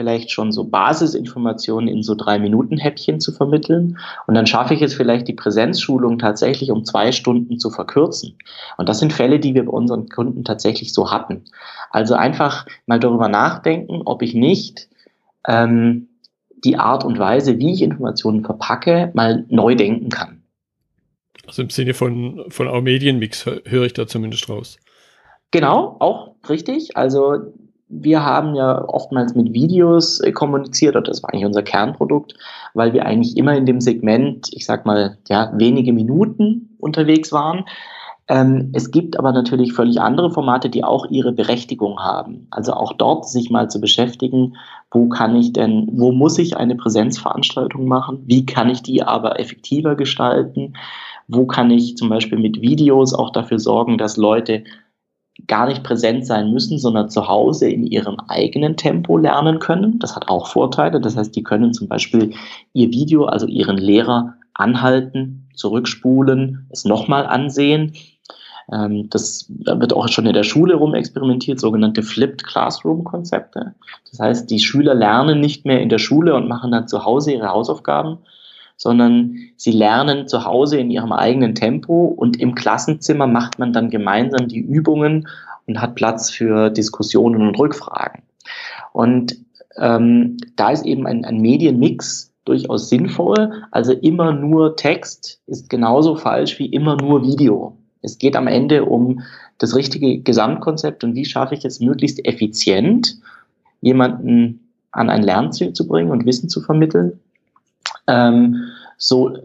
vielleicht 0.00 0.30
schon 0.30 0.50
so 0.50 0.64
Basisinformationen 0.64 1.86
in 1.86 2.02
so 2.02 2.14
drei 2.14 2.38
Minuten 2.38 2.78
Häppchen 2.78 3.20
zu 3.20 3.32
vermitteln. 3.32 3.98
Und 4.26 4.34
dann 4.34 4.46
schaffe 4.46 4.72
ich 4.72 4.80
es 4.80 4.94
vielleicht, 4.94 5.28
die 5.28 5.34
Präsenzschulung 5.34 6.18
tatsächlich 6.18 6.70
um 6.70 6.86
zwei 6.86 7.12
Stunden 7.12 7.58
zu 7.58 7.68
verkürzen. 7.68 8.38
Und 8.78 8.88
das 8.88 8.98
sind 8.98 9.12
Fälle, 9.12 9.38
die 9.38 9.54
wir 9.54 9.66
bei 9.66 9.70
unseren 9.70 10.08
Kunden 10.08 10.42
tatsächlich 10.42 10.94
so 10.94 11.10
hatten. 11.10 11.44
Also 11.90 12.14
einfach 12.14 12.64
mal 12.86 12.98
darüber 12.98 13.28
nachdenken, 13.28 14.00
ob 14.06 14.22
ich 14.22 14.32
nicht 14.32 14.88
ähm, 15.46 16.08
die 16.64 16.78
Art 16.78 17.04
und 17.04 17.18
Weise, 17.18 17.58
wie 17.58 17.74
ich 17.74 17.82
Informationen 17.82 18.42
verpacke, 18.42 19.10
mal 19.12 19.44
neu 19.50 19.74
denken 19.74 20.08
kann. 20.08 20.42
Also 21.46 21.60
im 21.60 21.68
Sinne 21.68 21.92
von, 21.92 22.46
von 22.48 22.68
auch 22.68 22.80
Medienmix 22.80 23.44
höre 23.44 23.84
ich 23.84 23.92
da 23.92 24.06
zumindest 24.06 24.48
raus. 24.48 24.78
Genau, 25.50 25.96
auch 25.98 26.36
richtig. 26.48 26.96
Also 26.96 27.52
wir 27.90 28.24
haben 28.24 28.54
ja 28.54 28.88
oftmals 28.88 29.34
mit 29.34 29.52
Videos 29.52 30.20
äh, 30.20 30.32
kommuniziert, 30.32 30.96
und 30.96 31.08
das 31.08 31.22
war 31.22 31.30
eigentlich 31.30 31.44
unser 31.44 31.62
Kernprodukt, 31.62 32.34
weil 32.72 32.92
wir 32.92 33.04
eigentlich 33.04 33.36
immer 33.36 33.56
in 33.56 33.66
dem 33.66 33.80
Segment, 33.80 34.48
ich 34.52 34.64
sag 34.64 34.86
mal, 34.86 35.18
ja, 35.28 35.52
wenige 35.56 35.92
Minuten 35.92 36.76
unterwegs 36.78 37.32
waren. 37.32 37.64
Ähm, 38.28 38.70
es 38.74 38.92
gibt 38.92 39.18
aber 39.18 39.32
natürlich 39.32 39.72
völlig 39.72 40.00
andere 40.00 40.30
Formate, 40.30 40.70
die 40.70 40.84
auch 40.84 41.06
ihre 41.10 41.32
Berechtigung 41.32 41.98
haben. 41.98 42.46
Also 42.52 42.74
auch 42.74 42.92
dort 42.92 43.28
sich 43.28 43.50
mal 43.50 43.68
zu 43.68 43.80
beschäftigen, 43.80 44.56
wo 44.92 45.08
kann 45.08 45.34
ich 45.34 45.52
denn, 45.52 45.88
wo 45.92 46.12
muss 46.12 46.38
ich 46.38 46.56
eine 46.56 46.76
Präsenzveranstaltung 46.76 47.86
machen? 47.86 48.22
Wie 48.26 48.46
kann 48.46 48.70
ich 48.70 48.82
die 48.82 49.02
aber 49.02 49.40
effektiver 49.40 49.96
gestalten? 49.96 50.74
Wo 51.26 51.44
kann 51.46 51.72
ich 51.72 51.96
zum 51.96 52.08
Beispiel 52.08 52.38
mit 52.38 52.60
Videos 52.60 53.14
auch 53.14 53.30
dafür 53.30 53.58
sorgen, 53.58 53.98
dass 53.98 54.16
Leute 54.16 54.62
gar 55.46 55.66
nicht 55.66 55.82
präsent 55.82 56.26
sein 56.26 56.52
müssen, 56.52 56.78
sondern 56.78 57.10
zu 57.10 57.28
Hause 57.28 57.68
in 57.68 57.86
ihrem 57.86 58.16
eigenen 58.28 58.76
Tempo 58.76 59.16
lernen 59.16 59.58
können. 59.58 59.98
Das 59.98 60.16
hat 60.16 60.28
auch 60.28 60.46
Vorteile. 60.46 61.00
Das 61.00 61.16
heißt, 61.16 61.34
die 61.34 61.42
können 61.42 61.72
zum 61.72 61.88
Beispiel 61.88 62.32
ihr 62.72 62.90
Video, 62.90 63.24
also 63.24 63.46
ihren 63.46 63.76
Lehrer 63.76 64.34
anhalten, 64.54 65.48
zurückspulen, 65.54 66.66
es 66.70 66.84
nochmal 66.84 67.26
ansehen. 67.26 67.92
Ähm, 68.72 69.08
das 69.10 69.46
wird 69.48 69.92
auch 69.92 70.08
schon 70.08 70.26
in 70.26 70.34
der 70.34 70.44
Schule 70.44 70.74
rum 70.74 70.94
experimentiert, 70.94 71.60
sogenannte 71.60 72.02
Flipped 72.02 72.44
Classroom 72.44 73.04
Konzepte. 73.04 73.74
Das 74.10 74.20
heißt, 74.20 74.50
die 74.50 74.60
Schüler 74.60 74.94
lernen 74.94 75.40
nicht 75.40 75.64
mehr 75.64 75.80
in 75.80 75.88
der 75.88 75.98
Schule 75.98 76.34
und 76.34 76.48
machen 76.48 76.72
dann 76.72 76.88
zu 76.88 77.04
Hause 77.04 77.32
ihre 77.32 77.48
Hausaufgaben, 77.48 78.18
sondern 78.80 79.36
sie 79.56 79.72
lernen 79.72 80.26
zu 80.26 80.46
Hause 80.46 80.78
in 80.78 80.90
ihrem 80.90 81.12
eigenen 81.12 81.54
Tempo 81.54 82.06
und 82.06 82.40
im 82.40 82.54
Klassenzimmer 82.54 83.26
macht 83.26 83.58
man 83.58 83.74
dann 83.74 83.90
gemeinsam 83.90 84.48
die 84.48 84.60
Übungen 84.60 85.28
und 85.66 85.82
hat 85.82 85.96
Platz 85.96 86.30
für 86.30 86.70
Diskussionen 86.70 87.46
und 87.46 87.58
Rückfragen. 87.58 88.22
Und 88.94 89.36
ähm, 89.76 90.38
da 90.56 90.70
ist 90.70 90.86
eben 90.86 91.06
ein, 91.06 91.26
ein 91.26 91.42
Medienmix 91.42 92.32
durchaus 92.46 92.88
sinnvoll. 92.88 93.52
Also 93.70 93.92
immer 93.92 94.32
nur 94.32 94.76
Text 94.76 95.42
ist 95.46 95.68
genauso 95.68 96.16
falsch 96.16 96.58
wie 96.58 96.72
immer 96.72 96.96
nur 96.96 97.22
Video. 97.22 97.76
Es 98.00 98.16
geht 98.16 98.34
am 98.34 98.46
Ende 98.46 98.86
um 98.86 99.20
das 99.58 99.76
richtige 99.76 100.20
Gesamtkonzept 100.20 101.04
und 101.04 101.14
wie 101.14 101.26
schaffe 101.26 101.54
ich 101.54 101.66
es 101.66 101.80
möglichst 101.80 102.24
effizient, 102.24 103.18
jemanden 103.82 104.70
an 104.90 105.10
ein 105.10 105.22
Lernziel 105.22 105.74
zu 105.74 105.86
bringen 105.86 106.10
und 106.10 106.24
Wissen 106.24 106.48
zu 106.48 106.62
vermitteln 106.62 107.20
ähm, 108.10 108.64
so 108.98 109.38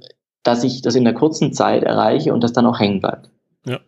dass 0.45 0.63
ich 0.63 0.81
das 0.81 0.95
in 0.95 1.03
der 1.03 1.13
kurzen 1.13 1.53
Zeit 1.53 1.83
erreiche 1.83 2.33
und 2.33 2.43
das 2.43 2.53
dann 2.53 2.67
auch 2.67 2.79
hängen 2.79 3.01
bleibt. 3.01 3.29
Ja. 3.65 3.79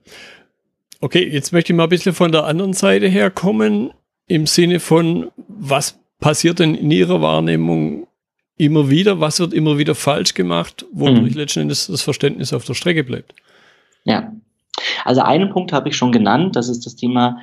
Okay, 0.99 1.29
jetzt 1.31 1.53
möchte 1.53 1.71
ich 1.71 1.77
mal 1.77 1.83
ein 1.83 1.89
bisschen 1.89 2.13
von 2.13 2.31
der 2.31 2.45
anderen 2.45 2.73
Seite 2.73 3.07
her 3.07 3.29
kommen, 3.29 3.91
im 4.25 4.47
Sinne 4.47 4.79
von, 4.79 5.31
was 5.47 5.99
passiert 6.19 6.59
denn 6.59 6.73
in 6.73 6.89
Ihrer 6.89 7.21
Wahrnehmung 7.21 8.07
immer 8.57 8.89
wieder, 8.89 9.19
was 9.19 9.39
wird 9.39 9.53
immer 9.53 9.77
wieder 9.77 9.93
falsch 9.93 10.33
gemacht, 10.33 10.85
wodurch 10.91 11.33
mhm. 11.33 11.39
letzten 11.39 11.59
Endes 11.61 11.85
das 11.85 12.01
Verständnis 12.01 12.53
auf 12.53 12.65
der 12.65 12.73
Strecke 12.73 13.03
bleibt? 13.03 13.35
Ja, 14.03 14.33
also 15.05 15.21
einen 15.21 15.51
Punkt 15.51 15.71
habe 15.73 15.89
ich 15.89 15.95
schon 15.95 16.11
genannt, 16.11 16.55
das 16.55 16.69
ist 16.69 16.87
das 16.87 16.95
Thema 16.95 17.37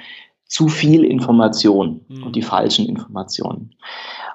zu 0.47 0.69
viel 0.69 1.05
Information 1.05 2.01
mhm. 2.09 2.25
und 2.25 2.37
die 2.37 2.43
falschen 2.43 2.87
Informationen. 2.89 3.77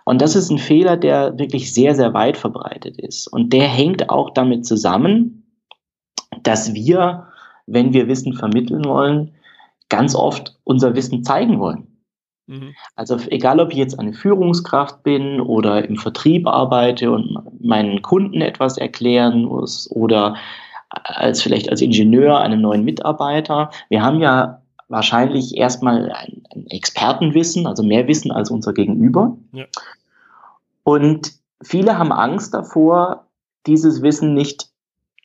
Und 0.09 0.23
das 0.23 0.35
ist 0.35 0.49
ein 0.49 0.57
Fehler, 0.57 0.97
der 0.97 1.37
wirklich 1.37 1.71
sehr, 1.71 1.93
sehr 1.93 2.15
weit 2.15 2.35
verbreitet 2.35 2.99
ist. 2.99 3.27
Und 3.27 3.53
der 3.53 3.67
hängt 3.67 4.09
auch 4.09 4.31
damit 4.31 4.65
zusammen, 4.65 5.45
dass 6.41 6.73
wir, 6.73 7.27
wenn 7.67 7.93
wir 7.93 8.07
Wissen 8.07 8.33
vermitteln 8.33 8.85
wollen, 8.85 9.35
ganz 9.87 10.15
oft 10.15 10.57
unser 10.63 10.95
Wissen 10.95 11.23
zeigen 11.23 11.59
wollen. 11.59 11.85
Mhm. 12.47 12.73
Also 12.95 13.17
egal, 13.29 13.59
ob 13.59 13.69
ich 13.69 13.77
jetzt 13.77 13.99
eine 13.99 14.13
Führungskraft 14.13 15.03
bin 15.03 15.39
oder 15.41 15.87
im 15.87 15.97
Vertrieb 15.97 16.47
arbeite 16.47 17.11
und 17.11 17.37
meinen 17.61 18.01
Kunden 18.01 18.41
etwas 18.41 18.79
erklären 18.79 19.43
muss 19.43 19.91
oder 19.91 20.37
als 20.89 21.43
vielleicht 21.43 21.69
als 21.69 21.83
Ingenieur 21.83 22.39
einem 22.39 22.61
neuen 22.61 22.83
Mitarbeiter. 22.83 23.69
Wir 23.89 24.01
haben 24.01 24.21
ja 24.21 24.63
wahrscheinlich 24.87 25.55
erstmal 25.55 26.11
ein, 26.11 26.41
ein 26.51 26.65
Expertenwissen, 26.65 27.67
also 27.67 27.83
mehr 27.83 28.07
Wissen 28.07 28.31
als 28.31 28.49
unser 28.49 28.73
Gegenüber. 28.73 29.37
Ja. 29.51 29.65
Und 30.89 31.33
viele 31.61 31.99
haben 31.99 32.11
Angst 32.11 32.51
davor, 32.51 33.27
dieses 33.67 34.01
Wissen 34.01 34.33
nicht 34.33 34.71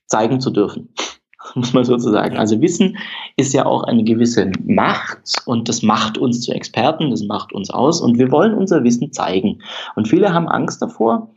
zeigen 0.06 0.38
zu 0.38 0.50
dürfen. 0.50 0.92
muss 1.54 1.72
man 1.72 1.84
sozusagen. 1.84 2.36
Also 2.36 2.60
Wissen 2.60 2.98
ist 3.38 3.54
ja 3.54 3.64
auch 3.64 3.84
eine 3.84 4.04
gewisse 4.04 4.52
Macht 4.66 5.42
und 5.46 5.70
das 5.70 5.82
macht 5.82 6.18
uns 6.18 6.42
zu 6.42 6.52
Experten, 6.52 7.10
das 7.10 7.22
macht 7.22 7.54
uns 7.54 7.70
aus 7.70 8.02
und 8.02 8.18
wir 8.18 8.30
wollen 8.30 8.52
unser 8.52 8.84
Wissen 8.84 9.10
zeigen. 9.12 9.62
Und 9.94 10.06
viele 10.06 10.34
haben 10.34 10.48
Angst 10.48 10.82
davor, 10.82 11.30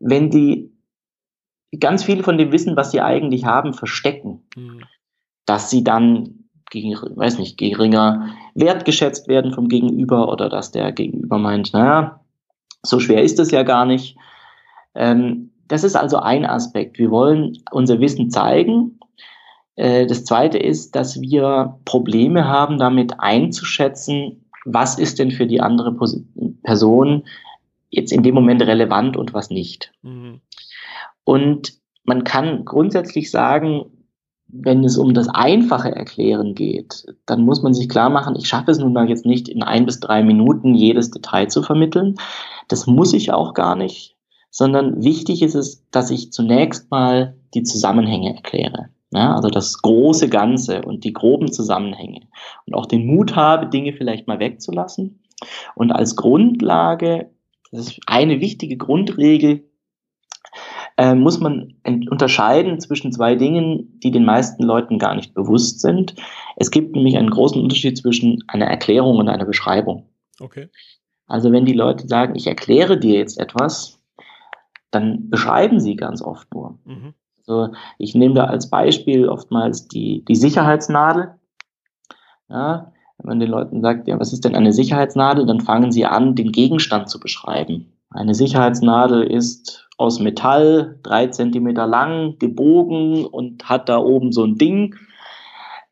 wenn 0.00 0.30
die 0.30 0.72
ganz 1.78 2.04
viel 2.04 2.22
von 2.22 2.38
dem 2.38 2.52
Wissen, 2.52 2.74
was 2.74 2.90
sie 2.90 3.02
eigentlich 3.02 3.44
haben, 3.44 3.74
verstecken, 3.74 4.46
mhm. 4.56 4.84
dass 5.44 5.68
sie 5.68 5.84
dann 5.84 6.44
weiß 6.72 7.38
nicht, 7.38 7.58
geringer 7.58 8.34
wertgeschätzt 8.54 9.28
werden 9.28 9.52
vom 9.52 9.68
Gegenüber 9.68 10.32
oder 10.32 10.48
dass 10.48 10.70
der 10.70 10.92
Gegenüber 10.92 11.38
meint, 11.38 11.74
naja, 11.74 12.20
so 12.82 13.00
schwer 13.00 13.22
ist 13.22 13.38
es 13.38 13.50
ja 13.50 13.62
gar 13.62 13.84
nicht. 13.84 14.16
Ähm, 14.94 15.50
das 15.66 15.84
ist 15.84 15.96
also 15.96 16.18
ein 16.18 16.46
Aspekt. 16.46 16.98
Wir 16.98 17.10
wollen 17.10 17.58
unser 17.70 18.00
Wissen 18.00 18.30
zeigen. 18.30 18.98
Äh, 19.76 20.06
das 20.06 20.24
zweite 20.24 20.58
ist, 20.58 20.96
dass 20.96 21.20
wir 21.20 21.78
Probleme 21.84 22.46
haben, 22.46 22.78
damit 22.78 23.20
einzuschätzen, 23.20 24.44
was 24.64 24.98
ist 24.98 25.18
denn 25.18 25.30
für 25.30 25.46
die 25.46 25.60
andere 25.60 25.96
Person 26.62 27.24
jetzt 27.90 28.12
in 28.12 28.22
dem 28.22 28.34
Moment 28.34 28.62
relevant 28.62 29.16
und 29.16 29.32
was 29.32 29.50
nicht. 29.50 29.92
Mhm. 30.02 30.40
Und 31.24 31.74
man 32.04 32.24
kann 32.24 32.64
grundsätzlich 32.64 33.30
sagen, 33.30 33.86
wenn 34.48 34.82
es 34.84 34.96
um 34.96 35.12
das 35.14 35.28
einfache 35.28 35.94
Erklären 35.94 36.54
geht, 36.54 37.04
dann 37.26 37.42
muss 37.42 37.62
man 37.62 37.74
sich 37.74 37.88
klar 37.88 38.08
machen, 38.08 38.34
ich 38.36 38.48
schaffe 38.48 38.70
es 38.70 38.78
nun 38.78 38.92
mal 38.92 39.08
jetzt 39.08 39.26
nicht 39.26 39.48
in 39.48 39.62
ein 39.62 39.86
bis 39.86 40.00
drei 40.00 40.22
Minuten 40.22 40.74
jedes 40.74 41.10
Detail 41.10 41.48
zu 41.48 41.62
vermitteln. 41.62 42.14
Das 42.68 42.86
muss 42.86 43.12
ich 43.12 43.32
auch 43.32 43.52
gar 43.54 43.76
nicht, 43.76 44.16
sondern 44.50 45.04
wichtig 45.04 45.42
ist 45.42 45.54
es, 45.54 45.86
dass 45.90 46.10
ich 46.10 46.32
zunächst 46.32 46.90
mal 46.90 47.36
die 47.54 47.62
Zusammenhänge 47.62 48.34
erkläre. 48.34 48.88
Ja, 49.10 49.34
also 49.34 49.48
das 49.48 49.80
große 49.80 50.28
Ganze 50.28 50.82
und 50.82 51.04
die 51.04 51.14
groben 51.14 51.50
Zusammenhänge. 51.50 52.20
Und 52.66 52.74
auch 52.74 52.84
den 52.84 53.06
Mut 53.06 53.36
habe, 53.36 53.66
Dinge 53.66 53.94
vielleicht 53.94 54.26
mal 54.26 54.38
wegzulassen. 54.38 55.22
Und 55.74 55.92
als 55.92 56.16
Grundlage, 56.16 57.30
das 57.70 57.86
ist 57.86 58.00
eine 58.06 58.40
wichtige 58.40 58.76
Grundregel, 58.76 59.67
äh, 60.98 61.14
muss 61.14 61.38
man 61.38 61.74
unterscheiden 62.10 62.80
zwischen 62.80 63.12
zwei 63.12 63.36
Dingen, 63.36 64.00
die 64.00 64.10
den 64.10 64.24
meisten 64.24 64.64
Leuten 64.64 64.98
gar 64.98 65.14
nicht 65.14 65.32
bewusst 65.32 65.80
sind. 65.80 66.16
Es 66.56 66.72
gibt 66.72 66.94
nämlich 66.94 67.16
einen 67.16 67.30
großen 67.30 67.62
Unterschied 67.62 67.96
zwischen 67.96 68.42
einer 68.48 68.66
Erklärung 68.66 69.16
und 69.16 69.28
einer 69.28 69.44
Beschreibung. 69.44 70.08
Okay. 70.40 70.68
Also 71.28 71.52
wenn 71.52 71.66
die 71.66 71.72
Leute 71.72 72.08
sagen, 72.08 72.34
ich 72.34 72.48
erkläre 72.48 72.98
dir 72.98 73.16
jetzt 73.16 73.38
etwas, 73.38 74.00
dann 74.90 75.30
beschreiben 75.30 75.78
sie 75.78 75.94
ganz 75.94 76.20
oft 76.20 76.52
nur. 76.52 76.78
Mhm. 76.84 77.14
Also 77.38 77.72
ich 77.98 78.16
nehme 78.16 78.34
da 78.34 78.44
als 78.44 78.68
Beispiel 78.68 79.28
oftmals 79.28 79.86
die, 79.86 80.24
die 80.24 80.36
Sicherheitsnadel. 80.36 81.34
Ja, 82.48 82.92
wenn 83.18 83.28
man 83.28 83.40
den 83.40 83.50
Leuten 83.50 83.82
sagt, 83.82 84.08
ja, 84.08 84.18
was 84.18 84.32
ist 84.32 84.44
denn 84.44 84.56
eine 84.56 84.72
Sicherheitsnadel, 84.72 85.46
dann 85.46 85.60
fangen 85.60 85.92
sie 85.92 86.06
an, 86.06 86.34
den 86.34 86.50
Gegenstand 86.50 87.08
zu 87.08 87.20
beschreiben. 87.20 87.92
Eine 88.18 88.34
Sicherheitsnadel 88.34 89.22
ist 89.22 89.88
aus 89.96 90.18
Metall, 90.18 90.98
drei 91.04 91.28
Zentimeter 91.28 91.86
lang, 91.86 92.36
gebogen 92.40 93.24
und 93.24 93.68
hat 93.68 93.88
da 93.88 93.98
oben 93.98 94.32
so 94.32 94.42
ein 94.42 94.56
Ding. 94.56 94.96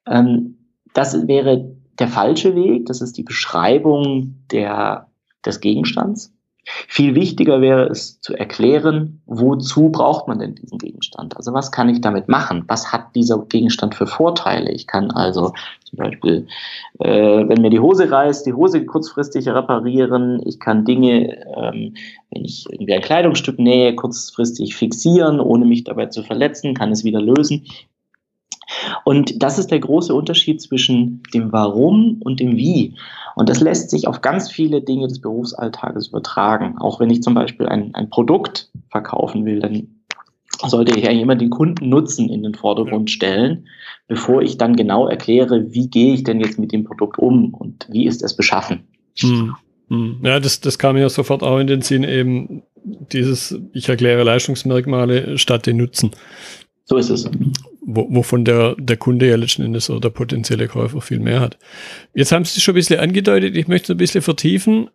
Ähm, 0.09 0.59
das 0.93 1.29
wäre 1.29 1.77
der 2.01 2.09
falsche 2.09 2.57
Weg. 2.57 2.87
Das 2.87 3.01
ist 3.01 3.17
die 3.17 3.23
Beschreibung 3.23 4.41
der, 4.51 5.07
des 5.45 5.61
Gegenstands. 5.61 6.36
Viel 6.67 7.15
wichtiger 7.15 7.61
wäre 7.61 7.87
es 7.87 8.21
zu 8.21 8.35
erklären, 8.35 9.23
wozu 9.27 9.91
braucht 9.91 10.27
man 10.27 10.41
denn 10.41 10.57
diesen 10.57 10.79
Gegenstand? 10.79 11.37
Also 11.37 11.53
was 11.53 11.71
kann 11.71 11.89
ich 11.89 12.01
damit 12.01 12.29
machen? 12.29 12.65
Was 12.67 12.93
hat 12.93 13.15
dieser 13.15 13.39
Gegenstand 13.47 13.95
für 13.95 14.09
Vorteile? 14.09 14.73
Ich 14.73 14.89
kann 14.89 15.13
also 15.13 15.53
zum 15.85 15.99
Beispiel, 15.99 16.49
äh, 16.99 17.49
wenn 17.49 17.63
mir 17.63 17.71
die 17.71 17.79
Hose 17.79 18.11
reißt, 18.11 18.45
die 18.47 18.53
Hose 18.53 18.85
kurzfristig 18.85 19.47
reparieren. 19.47 20.43
Ich 20.45 20.59
kann 20.59 20.85
Dinge, 20.85 21.37
ähm, 21.57 21.95
wenn 22.31 22.45
ich 22.45 22.67
irgendwie 22.69 22.95
ein 22.95 23.03
Kleidungsstück 23.03 23.61
nähe, 23.61 23.95
kurzfristig 23.95 24.75
fixieren, 24.75 25.39
ohne 25.39 25.67
mich 25.67 25.85
dabei 25.85 26.07
zu 26.07 26.25
verletzen, 26.25 26.75
kann 26.75 26.91
es 26.91 27.05
wieder 27.05 27.21
lösen. 27.21 27.65
Und 29.05 29.43
das 29.43 29.59
ist 29.59 29.71
der 29.71 29.81
große 29.81 30.15
Unterschied 30.15 30.61
zwischen 30.61 31.23
dem 31.35 31.53
Warum 31.53 32.21
und 32.23 32.41
dem 32.41 32.57
Wie. 32.57 32.95
Und 33.35 33.49
das 33.49 33.61
lässt 33.61 33.91
sich 33.91 34.09
auf 34.09 34.23
ganz 34.23 34.51
viele 34.51 34.81
Dinge 34.81 35.09
des 35.09 35.21
Berufsalltages 35.21 36.09
übertragen. 36.09 36.79
Auch 36.79 37.01
wenn 37.01 37.11
ich 37.11 37.23
zum 37.23 37.35
Beispiel 37.35 37.67
ein, 37.67 37.95
ein 37.95 38.09
Produkt 38.11 38.71
verkaufen 38.91 39.45
will, 39.45 39.61
dann 39.61 39.89
sollte 40.67 40.99
ich 40.99 41.07
eigentlich 41.07 41.23
immer 41.23 41.37
den 41.37 41.51
Kundennutzen 41.51 42.29
in 42.31 42.43
den 42.43 42.55
Vordergrund 42.55 43.11
stellen, 43.11 43.69
bevor 44.09 44.43
ich 44.43 44.57
dann 44.57 44.77
genau 44.77 45.07
erkläre, 45.07 45.73
wie 45.73 45.89
gehe 45.89 46.15
ich 46.15 46.25
denn 46.25 46.41
jetzt 46.41 46.59
mit 46.59 46.73
dem 46.73 46.85
Produkt 46.85 47.19
um 47.19 47.53
und 47.53 47.87
wie 47.91 48.07
ist 48.07 48.23
es 48.23 48.35
beschaffen. 48.35 48.85
Hm. 49.19 49.55
Hm. 49.89 50.17
Ja, 50.23 50.41
das, 50.41 50.61
das 50.61 50.79
kam 50.79 50.97
mir 50.97 51.09
sofort 51.11 51.43
auch 51.43 51.59
in 51.59 51.67
den 51.67 51.83
Sinn 51.83 52.05
eben 52.05 52.63
dieses, 53.13 53.59
ich 53.73 53.89
erkläre 53.89 54.23
Leistungsmerkmale 54.23 55.39
statt 55.39 55.67
den 55.67 55.77
Nutzen. 55.77 56.11
So 56.87 56.97
ist 56.97 57.11
es 57.11 57.29
wo, 57.87 58.07
wovon 58.11 58.45
der, 58.45 58.75
der 58.79 58.97
Kunde 58.97 59.29
ja 59.29 59.37
letzten 59.37 59.63
Endes 59.63 59.89
oder 59.89 60.01
der 60.01 60.11
potenzielle 60.11 60.67
Käufer 60.67 61.01
viel 61.01 61.21
mehr 61.21 61.41
hat. 61.41 61.57
Jetzt 62.15 62.33
haben 62.33 62.45
Sie 62.45 62.59
es 62.59 62.63
schon 62.63 62.75
ein 62.75 62.77
bisschen 62.77 63.01
angedeutet, 63.01 63.57
ich 63.57 63.69
möchte 63.69 63.93
es 63.93 63.95
ein 63.95 63.99
bisschen 63.99 64.23
vertiefen. 64.23 64.91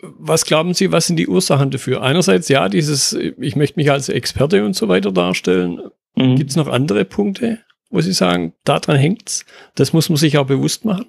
Was 0.00 0.44
glauben 0.44 0.74
Sie, 0.74 0.92
was 0.92 1.06
sind 1.06 1.16
die 1.16 1.28
Ursachen 1.28 1.70
dafür? 1.70 2.02
Einerseits 2.02 2.48
ja, 2.48 2.68
dieses, 2.68 3.12
ich 3.12 3.56
möchte 3.56 3.78
mich 3.78 3.90
als 3.90 4.08
Experte 4.08 4.64
und 4.64 4.74
so 4.74 4.88
weiter 4.88 5.12
darstellen. 5.12 5.80
Mhm. 6.16 6.36
Gibt 6.36 6.50
es 6.50 6.56
noch 6.56 6.68
andere 6.68 7.04
Punkte, 7.04 7.58
wo 7.90 8.00
Sie 8.00 8.12
sagen, 8.12 8.54
daran 8.64 8.96
hängt's? 8.96 9.44
Das 9.74 9.92
muss 9.92 10.08
man 10.08 10.16
sich 10.16 10.38
auch 10.38 10.46
bewusst 10.46 10.84
machen. 10.84 11.06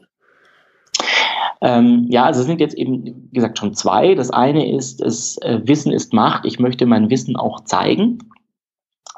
Ähm, 1.60 2.06
ja, 2.10 2.26
also 2.26 2.42
es 2.42 2.46
sind 2.46 2.62
jetzt 2.62 2.76
eben, 2.76 3.04
wie 3.32 3.36
gesagt, 3.36 3.58
schon 3.58 3.74
zwei. 3.74 4.14
Das 4.14 4.30
eine 4.30 4.72
ist, 4.72 5.02
es, 5.02 5.38
äh, 5.42 5.60
Wissen 5.64 5.92
ist 5.92 6.14
Macht. 6.14 6.46
Ich 6.46 6.60
möchte 6.60 6.86
mein 6.86 7.10
Wissen 7.10 7.36
auch 7.36 7.64
zeigen. 7.64 8.20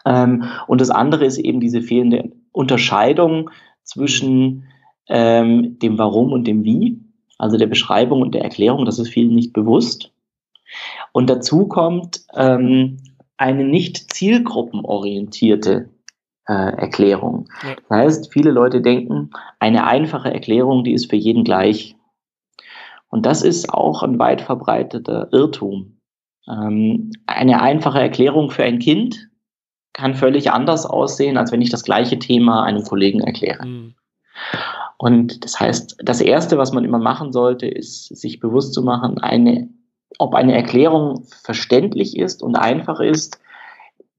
Ähm, 0.06 0.46
und 0.68 0.82
das 0.82 0.90
andere 0.90 1.26
ist 1.26 1.38
eben 1.38 1.60
diese 1.60 1.82
fehlende 1.82 2.32
Unterscheidung 2.52 3.50
zwischen 3.84 4.66
ähm, 5.08 5.78
dem 5.80 5.98
Warum 5.98 6.32
und 6.32 6.46
dem 6.46 6.64
Wie, 6.64 7.00
also 7.38 7.58
der 7.58 7.68
Beschreibung 7.68 8.22
und 8.22 8.34
der 8.36 8.44
Erklärung. 8.44 8.86
Das 8.86 9.00
ist 9.00 9.10
vielen 9.10 9.36
nicht 9.36 9.54
bewusst. 9.54 10.12
Und 11.12 11.30
dazu 11.30 11.68
kommt 11.68 12.22
ähm, 12.36 12.98
eine 13.38 13.64
nicht 13.64 14.14
zielgruppenorientierte 14.14 15.90
äh, 16.48 16.54
Erklärung. 16.54 17.48
Ja. 17.64 17.76
Das 17.76 17.90
heißt, 17.90 18.34
viele 18.34 18.52
Leute 18.52 18.82
denken, 18.82 19.32
eine 19.60 19.86
einfache 19.86 20.34
Erklärung, 20.34 20.84
die 20.84 20.94
ist 20.94 21.10
für 21.10 21.16
jeden 21.16 21.44
gleich. 21.44 21.96
Und 23.10 23.26
das 23.26 23.42
ist 23.42 23.74
auch 23.74 24.04
ein 24.04 24.20
weit 24.20 24.42
verbreiteter 24.42 25.30
Irrtum. 25.32 26.00
Ähm, 26.48 27.12
eine 27.26 27.62
einfache 27.62 28.00
Erklärung 28.00 28.52
für 28.52 28.64
ein 28.64 28.80
Kind 28.80 29.30
kann 30.00 30.16
völlig 30.16 30.52
anders 30.52 30.86
aussehen, 30.86 31.38
als 31.38 31.52
wenn 31.52 31.62
ich 31.62 31.70
das 31.70 31.84
gleiche 31.84 32.18
Thema 32.20 32.64
einem 32.64 32.84
Kollegen 32.84 33.20
erkläre. 33.20 33.66
Mhm. 33.66 33.96
Und 34.98 35.44
das 35.44 35.60
heißt, 35.60 35.98
das 36.04 36.22
Erste, 36.22 36.58
was 36.58 36.72
man 36.72 36.86
immer 36.86 37.00
machen 37.00 37.34
sollte, 37.34 37.68
ist 37.68 38.08
sich 38.16 38.40
bewusst 38.40 38.74
zu 38.74 38.82
machen, 38.82 39.18
eine, 39.18 39.70
ob 40.18 40.36
eine 40.36 40.56
Erklärung 40.56 41.26
verständlich 41.44 42.18
ist 42.18 42.42
und 42.42 42.56
einfach 42.56 43.00
ist, 43.02 43.40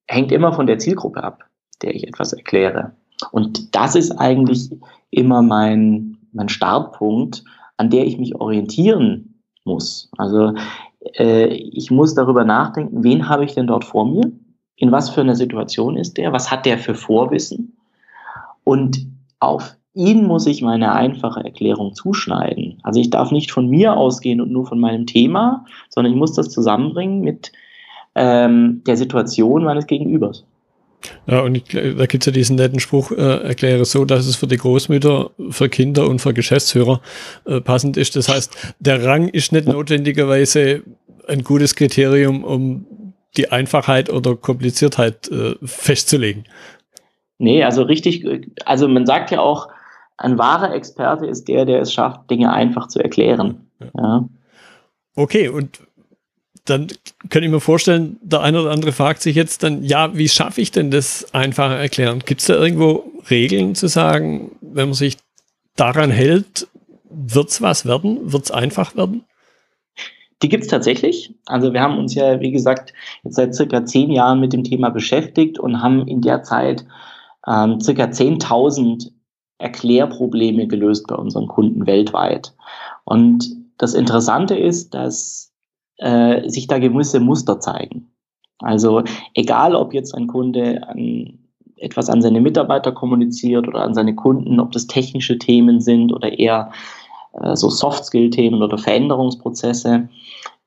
hängt 0.07 0.33
immer 0.33 0.53
von 0.53 0.67
der 0.67 0.79
Zielgruppe 0.79 1.23
ab, 1.23 1.45
der 1.83 1.95
ich 1.95 2.07
etwas 2.07 2.33
erkläre. 2.33 2.93
Und 3.33 3.75
das 3.75 3.95
ist 3.95 4.13
eigentlich 4.13 4.71
immer 5.11 5.43
mein, 5.43 6.19
mein 6.33 6.49
Startpunkt, 6.49 7.43
an 7.79 7.89
der 7.89 8.07
ich 8.07 8.19
mich 8.19 8.35
orientieren 8.35 9.43
muss. 9.65 10.11
Also 10.19 10.55
äh, 11.19 11.47
ich 11.47 11.91
muss 11.91 12.15
darüber 12.15 12.45
nachdenken, 12.45 13.03
wen 13.03 13.29
habe 13.29 13.45
ich 13.45 13.55
denn 13.55 13.67
dort 13.67 13.85
vor 13.85 14.07
mir? 14.07 14.33
In 14.81 14.91
was 14.91 15.11
für 15.11 15.21
einer 15.21 15.37
Situation 15.37 15.97
ist 15.97 16.17
der, 16.17 16.33
was 16.33 16.51
hat 16.51 16.65
der 16.65 16.79
für 16.79 16.95
Vorwissen 16.95 17.77
und 18.65 19.07
auf 19.39 19.77
ihn 19.93 20.27
muss 20.27 20.47
ich 20.47 20.63
meine 20.63 20.93
einfache 20.93 21.45
Erklärung 21.45 21.95
zuschneiden. 21.95 22.79
Also 22.83 23.01
ich 23.01 23.11
darf 23.11 23.31
nicht 23.31 23.51
von 23.51 23.69
mir 23.69 23.97
ausgehen 23.97 24.41
und 24.41 24.51
nur 24.51 24.67
von 24.67 24.79
meinem 24.81 25.07
Thema, 25.07 25.67
sondern 25.91 26.13
ich 26.13 26.19
muss 26.19 26.33
das 26.33 26.49
zusammenbringen 26.49 27.21
mit 27.21 27.53
ähm, 28.15 28.83
der 28.87 28.97
Situation 28.97 29.65
meines 29.65 29.87
Gegenübers. 29.87 30.45
Ja, 31.27 31.41
und 31.41 31.57
ich, 31.57 31.65
da 31.65 32.07
gibt 32.07 32.23
es 32.23 32.27
ja 32.27 32.33
diesen 32.33 32.57
netten 32.57 32.81
Spruch, 32.81 33.11
äh, 33.11 33.43
erkläre 33.43 33.85
so, 33.85 34.05
dass 34.05 34.27
es 34.27 34.37
für 34.37 34.47
die 34.47 34.57
Großmütter, 34.57 35.31
für 35.51 35.69
Kinder 35.69 36.09
und 36.09 36.21
für 36.21 36.33
Geschäftsführer 36.33 37.01
äh, 37.45 37.61
passend 37.61 37.97
ist. 37.97 38.17
Das 38.17 38.29
heißt, 38.29 38.75
der 38.79 39.05
Rang 39.05 39.29
ist 39.29 39.53
nicht 39.53 39.67
notwendigerweise 39.67 40.83
ein 41.27 41.45
gutes 41.45 41.75
Kriterium, 41.75 42.45
um 42.45 42.87
die 43.37 43.51
Einfachheit 43.51 44.11
oder 44.11 44.37
Kompliziertheit 44.37 45.29
äh, 45.29 45.55
festzulegen. 45.63 46.45
Nee, 47.39 47.65
also 47.65 47.83
richtig, 47.83 48.27
also 48.65 48.87
man 48.89 49.07
sagt 49.07 49.31
ja 49.31 49.41
auch, 49.41 49.69
ein 50.19 50.37
wahrer 50.37 50.75
Experte 50.75 51.27
ist 51.27 51.49
der, 51.49 51.65
der 51.65 51.81
es 51.81 51.93
schafft, 51.93 52.31
Dinge 52.31 52.53
einfach 52.53 52.89
zu 52.89 53.01
erklären. 53.01 53.71
Ja. 53.81 53.89
ja. 53.97 54.29
Okay, 55.17 55.49
und 55.49 55.81
dann 56.67 56.89
könnte 57.31 57.47
ich 57.47 57.51
mir 57.51 57.61
vorstellen, 57.61 58.19
der 58.23 58.43
eine 58.43 58.61
oder 58.61 58.71
andere 58.71 58.93
fragt 58.93 59.23
sich 59.23 59.35
jetzt 59.35 59.63
dann, 59.63 59.83
ja, 59.83 60.15
wie 60.17 60.29
schaffe 60.29 60.61
ich 60.61 60.71
denn 60.71 60.91
das 60.91 61.33
einfache 61.33 61.75
Erklären? 61.75 62.21
Gibt 62.25 62.43
es 62.43 62.47
da 62.47 62.55
irgendwo 62.55 63.11
Regeln 63.31 63.75
zu 63.75 63.89
sagen, 63.89 64.53
wenn 64.61 64.89
man 64.89 64.95
sich 64.95 65.17
daran 65.77 66.11
hält, 66.11 66.69
wird 67.09 67.49
es 67.49 67.63
was 67.63 67.87
werden? 67.87 68.33
Wird 68.33 68.45
es 68.45 68.51
einfach 68.51 68.95
werden? 68.97 69.25
Die 70.43 70.49
gibt 70.49 70.65
es 70.65 70.71
tatsächlich. 70.71 71.35
Also 71.47 71.73
wir 71.73 71.83
haben 71.83 71.99
uns 71.99 72.15
ja, 72.15 72.41
wie 72.41 72.51
gesagt, 72.51 72.95
jetzt 73.25 73.37
seit 73.37 73.55
circa 73.55 73.85
zehn 73.85 74.11
Jahren 74.11 74.41
mit 74.41 74.53
dem 74.53 74.65
Thema 74.65 74.91
beschäftigt 74.91 75.59
und 75.59 75.83
haben 75.83 76.07
in 76.07 76.23
der 76.23 76.43
Zeit 76.43 76.87
ähm, 77.47 77.81
circa 77.81 78.05
10.000 78.05 79.11
Erklärprobleme 79.59 80.67
gelöst 80.67 81.07
bei 81.07 81.17
unseren 81.17 81.47
Kunden 81.47 81.87
weltweit. 81.87 82.55
Und 83.05 83.51
das 83.77 83.95
Interessante 83.95 84.57
ist, 84.57 84.95
dass 84.95 85.53
äh, 85.99 86.49
sich 86.49 86.67
da 86.67 86.79
gewisse 86.79 87.21
Muster 87.21 87.61
zeigen. 87.61 88.11
Also 88.59 89.03
egal, 89.35 89.75
ob 89.75 89.93
jetzt 89.93 90.15
ein 90.15 90.27
Kunde 90.27 90.87
an 90.87 91.39
etwas 91.77 92.11
an 92.11 92.21
seine 92.21 92.41
Mitarbeiter 92.41 92.93
kommuniziert 92.93 93.67
oder 93.67 93.83
an 93.83 93.95
seine 93.95 94.15
Kunden, 94.15 94.61
ob 94.61 94.73
das 94.73 94.87
technische 94.87 95.39
Themen 95.39 95.81
sind 95.81 96.13
oder 96.13 96.39
eher 96.39 96.73
so 97.55 97.71
Soft-Skill-Themen 97.71 98.63
oder 98.63 98.79
Veränderungsprozesse. 98.79 100.09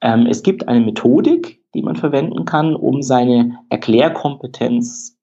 Ähm, 0.02 0.26
es 0.28 0.44
gibt 0.44 0.68
eine 0.68 0.86
Methodik, 0.86 1.60
die 1.74 1.82
man 1.82 1.96
verwenden 1.96 2.46
kann, 2.46 2.76
um 2.76 3.02
seine 3.02 3.58
Erklärkompetenz 3.70 5.18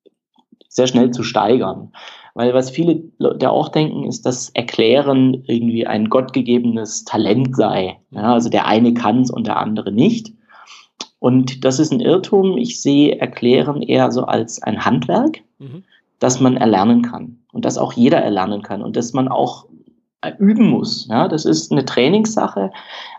sehr 0.68 0.86
schnell 0.86 1.10
zu 1.10 1.22
steigern. 1.22 1.92
Weil 2.34 2.54
was 2.54 2.70
viele 2.70 3.02
Leute 3.18 3.50
auch 3.50 3.68
denken, 3.68 4.06
ist, 4.06 4.24
dass 4.24 4.50
Erklären 4.50 5.42
irgendwie 5.46 5.86
ein 5.86 6.08
gottgegebenes 6.08 7.04
Talent 7.04 7.56
sei. 7.56 7.98
Ja, 8.12 8.34
also 8.34 8.48
der 8.48 8.66
eine 8.66 8.94
kann 8.94 9.22
es 9.22 9.30
und 9.30 9.46
der 9.46 9.56
andere 9.56 9.90
nicht. 9.90 10.32
Und 11.18 11.64
das 11.64 11.78
ist 11.80 11.92
ein 11.92 12.00
Irrtum. 12.00 12.56
Ich 12.56 12.80
sehe 12.80 13.18
Erklären 13.18 13.82
eher 13.82 14.10
so 14.12 14.24
als 14.24 14.62
ein 14.62 14.84
Handwerk, 14.84 15.40
mhm. 15.58 15.82
das 16.18 16.40
man 16.40 16.56
erlernen 16.56 17.02
kann 17.02 17.38
und 17.52 17.64
das 17.64 17.78
auch 17.78 17.92
jeder 17.92 18.18
erlernen 18.18 18.62
kann 18.62 18.82
und 18.82 18.96
das 18.96 19.12
man 19.12 19.28
auch 19.28 19.66
üben 20.38 20.68
muss. 20.68 21.06
Ja, 21.08 21.28
das 21.28 21.44
ist 21.44 21.72
eine 21.72 21.84
Trainingssache. 21.84 22.70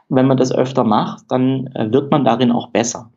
Wenn 0.10 0.27
man 0.27 0.38
das 0.38 0.51
öfter 0.51 0.84
macht, 0.84 1.25
dann 1.29 1.67
äh, 1.67 1.91
wird 1.91 2.12
man 2.12 2.25
darin 2.25 2.51
auch 2.51 2.70
besser. 2.70 3.12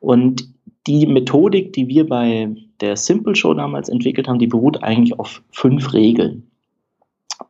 Und 0.00 0.48
die 0.86 1.06
Methodik, 1.06 1.72
die 1.72 1.86
wir 1.88 2.06
bei 2.08 2.54
der 2.80 2.96
Simple 2.96 3.36
Show 3.36 3.54
damals 3.54 3.88
entwickelt 3.88 4.26
haben, 4.26 4.40
die 4.40 4.48
beruht 4.48 4.82
eigentlich 4.82 5.18
auf 5.18 5.42
fünf 5.50 5.92
Regeln. 5.92 6.50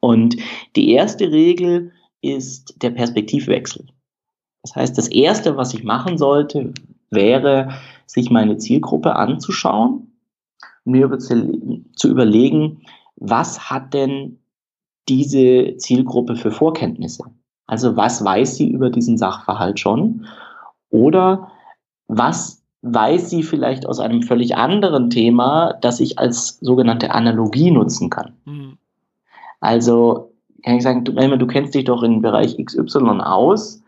Und 0.01 0.37
die 0.77 0.91
erste 0.91 1.33
Regel 1.33 1.93
ist 2.21 2.75
der 2.83 2.91
Perspektivwechsel. 2.91 3.87
Das 4.63 4.77
heißt, 4.77 4.99
das 4.99 5.09
erste, 5.09 5.57
was 5.57 5.75
ich 5.75 5.83
machen 5.83 6.19
sollte, 6.19 6.73
wäre, 7.11 7.71
sich 8.07 8.31
meine 8.31 8.59
Zielgruppe 8.59 9.17
anzuschauen, 9.17 10.13
mir 10.85 11.11
zu 11.19 12.09
überlegen, 12.09 12.83
was 13.17 13.71
hat 13.71 13.95
denn 13.95 14.39
diese 15.09 15.77
Zielgruppe 15.77 16.37
für 16.37 16.51
Vorkenntnisse? 16.51 17.25
Also 17.67 17.97
was 17.97 18.25
weiß 18.25 18.57
sie 18.57 18.71
über 18.71 18.91
diesen 18.91 19.19
Sachverhalt 19.19 19.81
schon? 19.81 20.27
Oder 20.91 21.49
was 22.09 22.63
weiß 22.83 23.31
sie 23.31 23.43
vielleicht 23.43 23.87
aus 23.87 24.01
einem 24.01 24.23
völlig 24.23 24.57
anderen 24.57 25.11
Thema, 25.11 25.75
das 25.81 26.01
ich 26.01 26.19
als 26.19 26.59
sogenannte 26.61 27.13
Analogie 27.13 27.71
nutzen 27.71 28.11
kann? 28.11 28.35
Mhm. 28.45 28.79
Also 29.61 30.33
kann 30.65 30.77
ich 30.77 30.83
sagen, 30.83 31.05
du, 31.05 31.13
du 31.13 31.47
kennst 31.47 31.75
dich 31.75 31.85
doch 31.85 32.03
im 32.03 32.23
Bereich 32.23 32.57
XY 32.57 33.21
aus. 33.21 33.83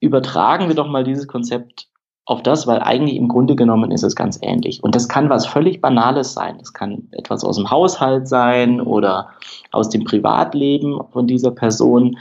Übertragen 0.00 0.68
wir 0.68 0.74
doch 0.74 0.88
mal 0.88 1.04
dieses 1.04 1.26
Konzept 1.26 1.88
auf 2.28 2.42
das, 2.42 2.66
weil 2.66 2.80
eigentlich 2.80 3.16
im 3.16 3.26
Grunde 3.26 3.56
genommen 3.56 3.90
ist 3.90 4.02
es 4.02 4.14
ganz 4.14 4.38
ähnlich. 4.42 4.84
Und 4.84 4.94
das 4.94 5.08
kann 5.08 5.30
was 5.30 5.46
völlig 5.46 5.80
Banales 5.80 6.34
sein. 6.34 6.56
Das 6.58 6.74
kann 6.74 7.08
etwas 7.12 7.42
aus 7.42 7.56
dem 7.56 7.70
Haushalt 7.70 8.28
sein 8.28 8.82
oder 8.82 9.30
aus 9.72 9.88
dem 9.88 10.04
Privatleben 10.04 11.00
von 11.10 11.26
dieser 11.26 11.52
Person. 11.52 12.18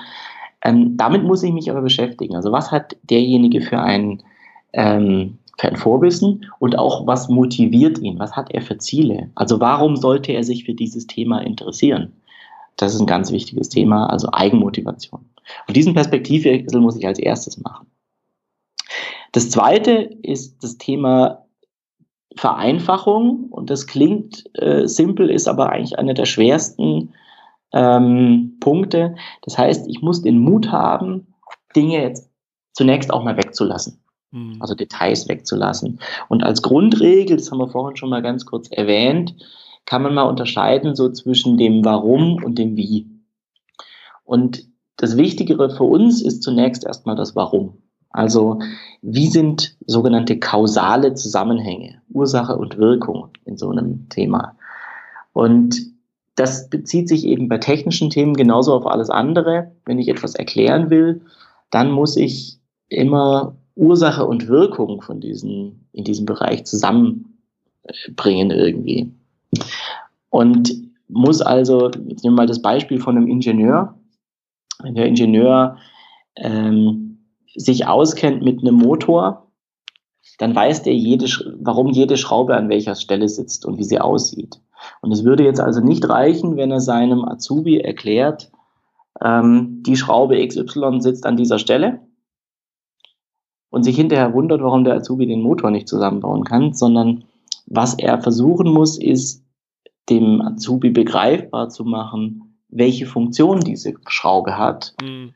Ähm, 0.63 0.95
damit 0.95 1.25
muss 1.25 1.43
ich 1.43 1.51
mich 1.51 1.69
aber 1.69 1.81
beschäftigen. 1.81 2.37
Also 2.37 2.53
was 2.53 2.71
hat 2.71 2.95
derjenige 3.03 3.59
für 3.59 3.79
ein, 3.79 4.23
ähm, 4.71 5.39
für 5.57 5.67
ein 5.67 5.75
Vorwissen 5.75 6.45
und 6.59 6.79
auch 6.79 7.05
was 7.05 7.27
motiviert 7.27 7.99
ihn? 7.99 8.17
Was 8.17 8.31
hat 8.31 8.49
er 8.53 8.61
für 8.61 8.77
Ziele? 8.77 9.29
Also 9.35 9.59
warum 9.59 9.97
sollte 9.97 10.31
er 10.31 10.45
sich 10.45 10.63
für 10.63 10.73
dieses 10.73 11.07
Thema 11.07 11.39
interessieren? 11.39 12.13
Das 12.77 12.93
ist 12.93 13.01
ein 13.01 13.07
ganz 13.07 13.33
wichtiges 13.33 13.67
Thema, 13.67 14.09
also 14.09 14.29
Eigenmotivation. 14.31 15.25
Und 15.67 15.75
diesen 15.75 15.93
Perspektivwechsel 15.93 16.79
muss 16.79 16.95
ich 16.95 17.05
als 17.05 17.19
erstes 17.19 17.57
machen. 17.57 17.87
Das 19.31 19.49
zweite 19.49 19.91
ist 20.23 20.63
das 20.63 20.77
Thema 20.77 21.45
Vereinfachung 22.35 23.47
und 23.49 23.69
das 23.69 23.87
klingt 23.87 24.43
äh, 24.53 24.87
simpel, 24.87 25.29
ist 25.29 25.47
aber 25.47 25.69
eigentlich 25.69 25.97
einer 25.97 26.13
der 26.13 26.25
schwersten 26.25 27.13
ähm, 27.73 28.57
Punkte. 28.59 29.15
Das 29.41 29.57
heißt, 29.57 29.87
ich 29.87 30.01
muss 30.01 30.21
den 30.21 30.39
Mut 30.39 30.71
haben, 30.71 31.33
Dinge 31.75 32.01
jetzt 32.01 32.29
zunächst 32.73 33.11
auch 33.11 33.23
mal 33.23 33.37
wegzulassen. 33.37 33.99
Mhm. 34.31 34.57
Also 34.59 34.75
Details 34.75 35.27
wegzulassen. 35.27 35.99
Und 36.29 36.43
als 36.43 36.61
Grundregel, 36.61 37.37
das 37.37 37.51
haben 37.51 37.59
wir 37.59 37.69
vorhin 37.69 37.97
schon 37.97 38.09
mal 38.09 38.21
ganz 38.21 38.45
kurz 38.45 38.69
erwähnt, 38.69 39.35
kann 39.85 40.03
man 40.03 40.13
mal 40.13 40.23
unterscheiden 40.23 40.95
so 40.95 41.09
zwischen 41.09 41.57
dem 41.57 41.83
Warum 41.83 42.43
und 42.43 42.57
dem 42.59 42.75
Wie. 42.75 43.07
Und 44.23 44.67
das 44.97 45.15
Wichtigere 45.15 45.69
für 45.69 45.83
uns 45.83 46.21
ist 46.21 46.43
zunächst 46.43 46.85
erstmal 46.85 47.15
das 47.15 47.35
Warum. 47.35 47.81
Also 48.17 48.59
wie 49.03 49.27
sind 49.27 49.77
sogenannte 49.85 50.39
kausale 50.39 51.13
Zusammenhänge, 51.13 52.01
Ursache 52.09 52.57
und 52.57 52.79
Wirkung 52.79 53.29
in 53.45 53.57
so 53.57 53.69
einem 53.69 54.09
Thema? 54.09 54.55
Und 55.33 55.79
das 56.33 56.67
bezieht 56.67 57.09
sich 57.09 57.25
eben 57.25 57.47
bei 57.47 57.59
technischen 57.59 58.09
Themen 58.09 58.33
genauso 58.33 58.73
auf 58.73 58.87
alles 58.87 59.11
andere. 59.11 59.71
Wenn 59.85 59.99
ich 59.99 60.07
etwas 60.07 60.33
erklären 60.33 60.89
will, 60.89 61.21
dann 61.69 61.91
muss 61.91 62.17
ich 62.17 62.57
immer 62.89 63.55
Ursache 63.75 64.25
und 64.25 64.47
Wirkung 64.47 65.03
von 65.03 65.19
diesen, 65.19 65.87
in 65.91 66.03
diesem 66.03 66.25
Bereich 66.25 66.65
zusammenbringen 66.65 68.49
irgendwie. 68.49 69.11
Und 70.31 70.73
muss 71.07 71.41
also, 71.41 71.91
jetzt 72.07 72.23
nehmen 72.23 72.35
wir 72.35 72.41
mal 72.41 72.47
das 72.47 72.63
Beispiel 72.63 72.99
von 72.99 73.15
einem 73.15 73.27
Ingenieur. 73.27 73.93
Wenn 74.81 74.95
der 74.95 75.05
Ingenieur 75.05 75.77
ähm, 76.35 77.06
sich 77.57 77.87
auskennt 77.87 78.41
mit 78.43 78.61
einem 78.61 78.75
Motor, 78.75 79.47
dann 80.37 80.55
weiß 80.55 80.83
der, 80.83 80.95
jede, 80.95 81.25
warum 81.59 81.89
jede 81.89 82.15
Schraube 82.15 82.55
an 82.55 82.69
welcher 82.69 82.95
Stelle 82.95 83.27
sitzt 83.27 83.65
und 83.65 83.77
wie 83.77 83.83
sie 83.83 83.99
aussieht. 83.99 84.61
Und 85.01 85.11
es 85.11 85.23
würde 85.23 85.43
jetzt 85.43 85.59
also 85.59 85.81
nicht 85.81 86.07
reichen, 86.07 86.55
wenn 86.55 86.71
er 86.71 86.79
seinem 86.79 87.25
Azubi 87.25 87.79
erklärt, 87.79 88.51
ähm, 89.21 89.81
die 89.83 89.97
Schraube 89.97 90.45
XY 90.45 91.01
sitzt 91.01 91.25
an 91.25 91.37
dieser 91.37 91.57
Stelle 91.57 92.01
und 93.69 93.83
sich 93.83 93.95
hinterher 93.95 94.33
wundert, 94.33 94.61
warum 94.61 94.83
der 94.83 94.95
Azubi 94.95 95.25
den 95.25 95.41
Motor 95.41 95.71
nicht 95.71 95.87
zusammenbauen 95.87 96.43
kann, 96.43 96.73
sondern 96.73 97.23
was 97.65 97.95
er 97.95 98.21
versuchen 98.21 98.71
muss, 98.71 98.97
ist, 98.99 99.43
dem 100.09 100.41
Azubi 100.41 100.91
begreifbar 100.91 101.69
zu 101.69 101.83
machen, 101.83 102.61
welche 102.69 103.05
Funktion 103.05 103.59
diese 103.59 103.95
Schraube 104.07 104.57
hat. 104.57 104.93
Mhm. 105.01 105.33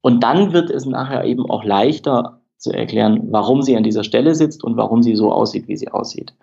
Und 0.00 0.22
dann 0.22 0.52
wird 0.52 0.70
es 0.70 0.86
nachher 0.86 1.24
eben 1.24 1.48
auch 1.50 1.64
leichter 1.64 2.40
zu 2.58 2.72
erklären, 2.72 3.28
warum 3.30 3.62
sie 3.62 3.76
an 3.76 3.84
dieser 3.84 4.02
Stelle 4.02 4.34
sitzt 4.34 4.64
und 4.64 4.76
warum 4.76 5.02
sie 5.02 5.14
so 5.14 5.32
aussieht, 5.32 5.68
wie 5.68 5.76
sie 5.76 5.88
aussieht. 5.88 6.34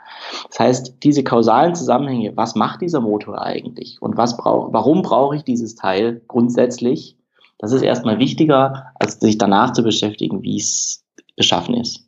Das 0.50 0.60
heißt, 0.60 1.04
diese 1.04 1.24
kausalen 1.24 1.76
Zusammenhänge, 1.76 2.36
was 2.38 2.56
macht 2.56 2.82
dieser 2.82 3.02
Motor 3.02 3.42
eigentlich 3.42 4.02
und 4.02 4.16
was 4.16 4.38
brauch, 4.38 4.72
warum 4.72 5.02
brauche 5.02 5.36
ich 5.36 5.44
dieses 5.44 5.76
Teil 5.76 6.22
grundsätzlich, 6.28 7.18
das 7.58 7.74
ist 7.74 7.82
erstmal 7.82 8.20
wichtiger, 8.20 8.92
als 8.96 9.20
sich 9.20 9.38
danach 9.38 9.74
zu 9.74 9.84
beschäftigen, 9.84 10.42
wie 10.42 10.58
es 10.58 11.06
beschaffen 11.36 11.76
ist. 11.76 12.08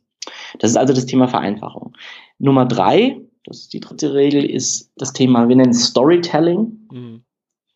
Das 0.58 0.70
ist 0.70 0.76
also 0.76 0.94
das 0.94 1.06
Thema 1.06 1.28
Vereinfachung. 1.28 1.94
Nummer 2.38 2.64
drei, 2.64 3.20
das 3.44 3.60
ist 3.60 3.72
die 3.72 3.80
dritte 3.80 4.14
Regel, 4.14 4.44
ist 4.44 4.90
das 4.96 5.12
Thema, 5.12 5.48
wir 5.48 5.56
nennen 5.56 5.70
es 5.70 5.84
Storytelling, 5.84 6.88
mhm. 6.90 7.22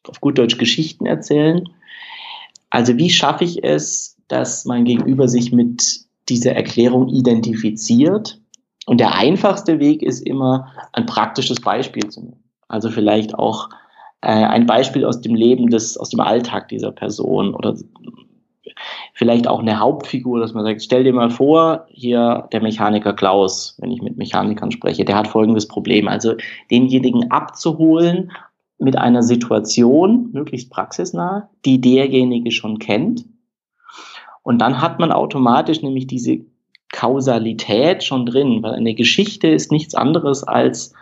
auf 0.07 0.21
gut 0.21 0.39
Deutsch 0.39 0.59
Geschichten 0.59 1.07
erzählen. 1.07 1.69
Also 2.73 2.97
wie 2.97 3.11
schaffe 3.11 3.45
ich 3.45 3.63
es, 3.63 4.17
dass 4.29 4.65
mein 4.65 4.87
Gegenüber 4.87 5.29
sich 5.29 5.53
mit 5.53 6.07
dieser 6.31 6.53
Erklärung 6.53 7.11
identifiziert? 7.11 8.41
Und 8.87 8.99
der 8.99 9.15
einfachste 9.15 9.79
Weg 9.79 10.03
ist 10.03 10.27
immer, 10.27 10.69
ein 10.95 11.05
praktisches 11.05 11.61
Beispiel 11.61 12.09
zu 12.09 12.23
nehmen. 12.23 12.43
Also 12.69 12.89
vielleicht 12.89 13.35
auch 13.35 13.69
äh, 14.23 14.29
ein 14.29 14.65
Beispiel 14.65 15.05
aus 15.05 15.21
dem 15.21 15.35
Leben 15.35 15.69
des, 15.69 15.99
aus 15.99 16.09
dem 16.09 16.21
Alltag 16.21 16.69
dieser 16.69 16.93
Person 16.93 17.55
oder 17.55 17.77
vielleicht 19.13 19.47
auch 19.47 19.61
eine 19.61 19.79
Hauptfigur, 19.79 20.41
dass 20.41 20.55
man 20.55 20.65
sagt, 20.65 20.83
stell 20.83 21.05
dir 21.05 21.13
mal 21.13 21.29
vor, 21.29 21.85
hier 21.91 22.49
der 22.53 22.63
Mechaniker 22.63 23.13
Klaus, 23.13 23.77
wenn 23.83 23.91
ich 23.91 24.01
mit 24.01 24.17
Mechanikern 24.17 24.73
spreche, 24.73 25.05
der 25.05 25.17
hat 25.17 25.29
folgendes 25.29 25.69
Problem. 25.69 26.09
Also 26.09 26.37
denjenigen 26.71 27.31
abzuholen 27.31 28.33
mit 28.83 28.99
einer 28.99 29.23
Situation, 29.23 30.31
möglichst 30.33 30.71
praxisnah, 30.71 31.49
die 31.65 31.81
derjenige 31.81 32.51
schon 32.51 32.79
kennt. 32.79 33.25
Und 34.43 34.59
dann 34.61 34.81
hat 34.81 34.99
man 34.99 35.13
automatisch 35.13 35.83
nämlich 35.83 36.07
diese 36.07 36.41
Kausalität 36.93 38.05
schon 38.05 38.27
drin, 38.27 38.63
weil 38.63 38.75
eine 38.75 38.95
Geschichte 38.95 39.49
ist 39.49 39.73
nichts 39.73 39.95
anderes 39.95 40.43
als 40.45 40.93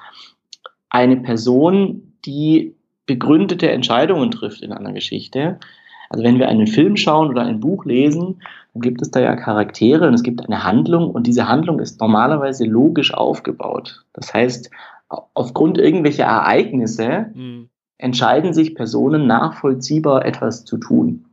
eine 0.88 1.16
Person, 1.16 2.14
die 2.24 2.74
begründete 3.06 3.70
Entscheidungen 3.70 4.30
trifft 4.30 4.62
in 4.62 4.72
einer 4.72 4.92
Geschichte. 4.92 5.58
Also 6.10 6.24
wenn 6.24 6.38
wir 6.38 6.48
einen 6.48 6.66
Film 6.66 6.96
schauen 6.96 7.28
oder 7.28 7.42
ein 7.42 7.60
Buch 7.60 7.84
lesen, 7.84 8.42
dann 8.74 8.82
gibt 8.82 9.02
es 9.02 9.10
da 9.10 9.20
ja 9.20 9.34
Charaktere 9.36 10.06
und 10.06 10.14
es 10.14 10.22
gibt 10.22 10.44
eine 10.44 10.64
Handlung 10.64 11.10
und 11.10 11.26
diese 11.26 11.48
Handlung 11.48 11.80
ist 11.80 12.00
normalerweise 12.00 12.64
logisch 12.64 13.14
aufgebaut. 13.14 14.04
Das 14.12 14.32
heißt, 14.34 14.70
aufgrund 15.10 15.78
irgendwelcher 15.78 16.24
Ereignisse 16.24 17.30
mhm. 17.34 17.68
entscheiden 17.98 18.54
sich 18.54 18.74
Personen 18.74 19.26
nachvollziehbar 19.26 20.24
etwas 20.24 20.64
zu 20.64 20.78
tun. 20.78 21.26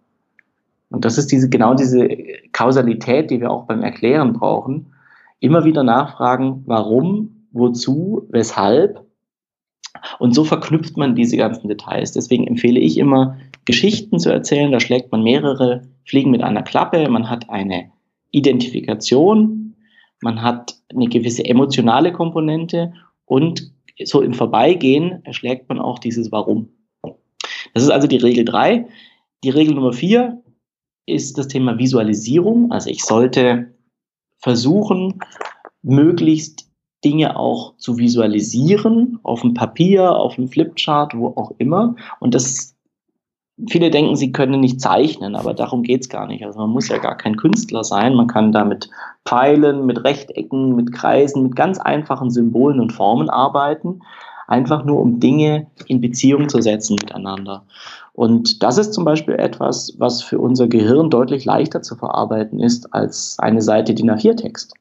Und 0.90 1.06
das 1.06 1.18
ist 1.18 1.32
diese, 1.32 1.50
genau 1.50 1.74
diese 1.74 2.08
Kausalität, 2.54 3.30
die 3.30 3.42
wir 3.42 3.52
auch 3.52 3.66
beim 3.66 3.84
Erklären 3.84 4.34
brauchen. 4.34 4.94
Immer 5.40 5.66
wieder 5.66 5.84
nachfragen, 5.84 6.64
warum, 6.66 7.48
wozu, 7.52 8.26
weshalb. 8.30 9.06
Und 10.20 10.34
so 10.34 10.44
verknüpft 10.44 10.98
man 10.98 11.16
diese 11.16 11.38
ganzen 11.38 11.68
Details. 11.68 12.14
Deswegen 12.14 12.48
empfehle 12.48 12.80
ich 12.80 12.98
immer, 12.98 13.38
Geschichten 13.66 14.20
zu 14.20 14.32
erzählen. 14.32 14.72
Da 14.72 14.80
schlägt 14.80 15.12
man 15.12 15.24
mehrere 15.24 15.88
Fliegen 16.06 16.32
mit 16.32 16.42
einer 16.42 16.64
Klappe. 16.64 17.10
Man 17.10 17.30
hat 17.30 17.50
eine 17.50 17.92
Identifikation, 18.32 19.76
man 20.22 20.42
hat 20.42 20.76
eine 20.90 21.08
gewisse 21.08 21.44
emotionale 21.46 22.14
Komponente 22.14 22.94
und 23.28 23.72
so 24.04 24.22
im 24.22 24.34
Vorbeigehen 24.34 25.24
erschlägt 25.26 25.70
man 25.70 25.80
auch 25.80 26.00
dieses 26.00 26.32
Warum. 26.32 26.70
Das 27.74 27.84
ist 27.84 27.90
also 27.90 28.08
die 28.08 28.18
Regel 28.18 28.46
3. 28.46 28.88
Die 29.44 29.50
Regel 29.50 29.76
Nummer 29.76 29.94
4 29.94 30.42
ist 31.06 31.38
das 31.38 31.48
Thema 31.48 31.78
Visualisierung. 31.78 32.72
Also 32.72 32.90
ich 32.90 33.04
sollte 33.04 33.76
versuchen, 34.40 35.20
möglichst 35.82 36.72
Dinge 37.04 37.38
auch 37.38 37.78
zu 37.78 37.98
visualisieren, 37.98 39.20
auf 39.24 39.42
dem 39.42 39.54
Papier, 39.54 40.12
auf 40.16 40.36
dem 40.36 40.48
Flipchart, 40.48 41.16
wo 41.16 41.28
auch 41.28 41.52
immer. 41.58 41.96
Und 42.20 42.34
das, 42.34 42.77
viele 43.70 43.90
denken, 43.90 44.16
sie 44.16 44.32
können 44.32 44.60
nicht 44.60 44.80
zeichnen, 44.80 45.36
aber 45.36 45.54
darum 45.54 45.82
geht's 45.84 46.10
gar 46.10 46.28
nicht. 46.28 46.46
Also 46.46 46.60
man 46.60 46.70
muss 46.70 46.90
ja 46.90 47.00
gar 47.00 47.18
kein 47.18 47.38
Künstler 47.38 47.84
sein. 47.84 48.14
Man 48.14 48.28
kann 48.28 48.52
da 48.52 48.64
mit 48.64 48.90
Pfeilen, 49.26 49.86
mit 49.86 50.04
Rechtecken, 50.04 50.76
mit 50.76 50.94
Kreisen, 50.94 51.44
mit 51.44 51.56
ganz 51.56 51.80
einfachen 51.80 52.30
Symbolen 52.30 52.80
und 52.80 52.94
Formen 52.94 53.30
arbeiten. 53.30 54.02
Einfach 54.48 54.86
nur, 54.86 55.00
um 55.00 55.20
Dinge 55.20 55.68
in 55.88 56.00
Beziehung 56.00 56.48
zu 56.50 56.62
setzen 56.62 56.96
miteinander. 57.02 57.64
Und 58.14 58.64
das 58.64 58.78
ist 58.78 58.94
zum 58.94 59.06
Beispiel 59.06 59.36
etwas, 59.36 59.94
was 59.98 60.24
für 60.24 60.40
unser 60.40 60.68
Gehirn 60.68 61.10
deutlich 61.10 61.44
leichter 61.46 61.82
zu 61.82 61.96
verarbeiten 61.96 62.60
ist 62.60 62.94
als 62.94 63.38
eine 63.40 63.62
Seite 63.62 63.94
DIN 63.94 64.12
A4-Text. 64.12 64.74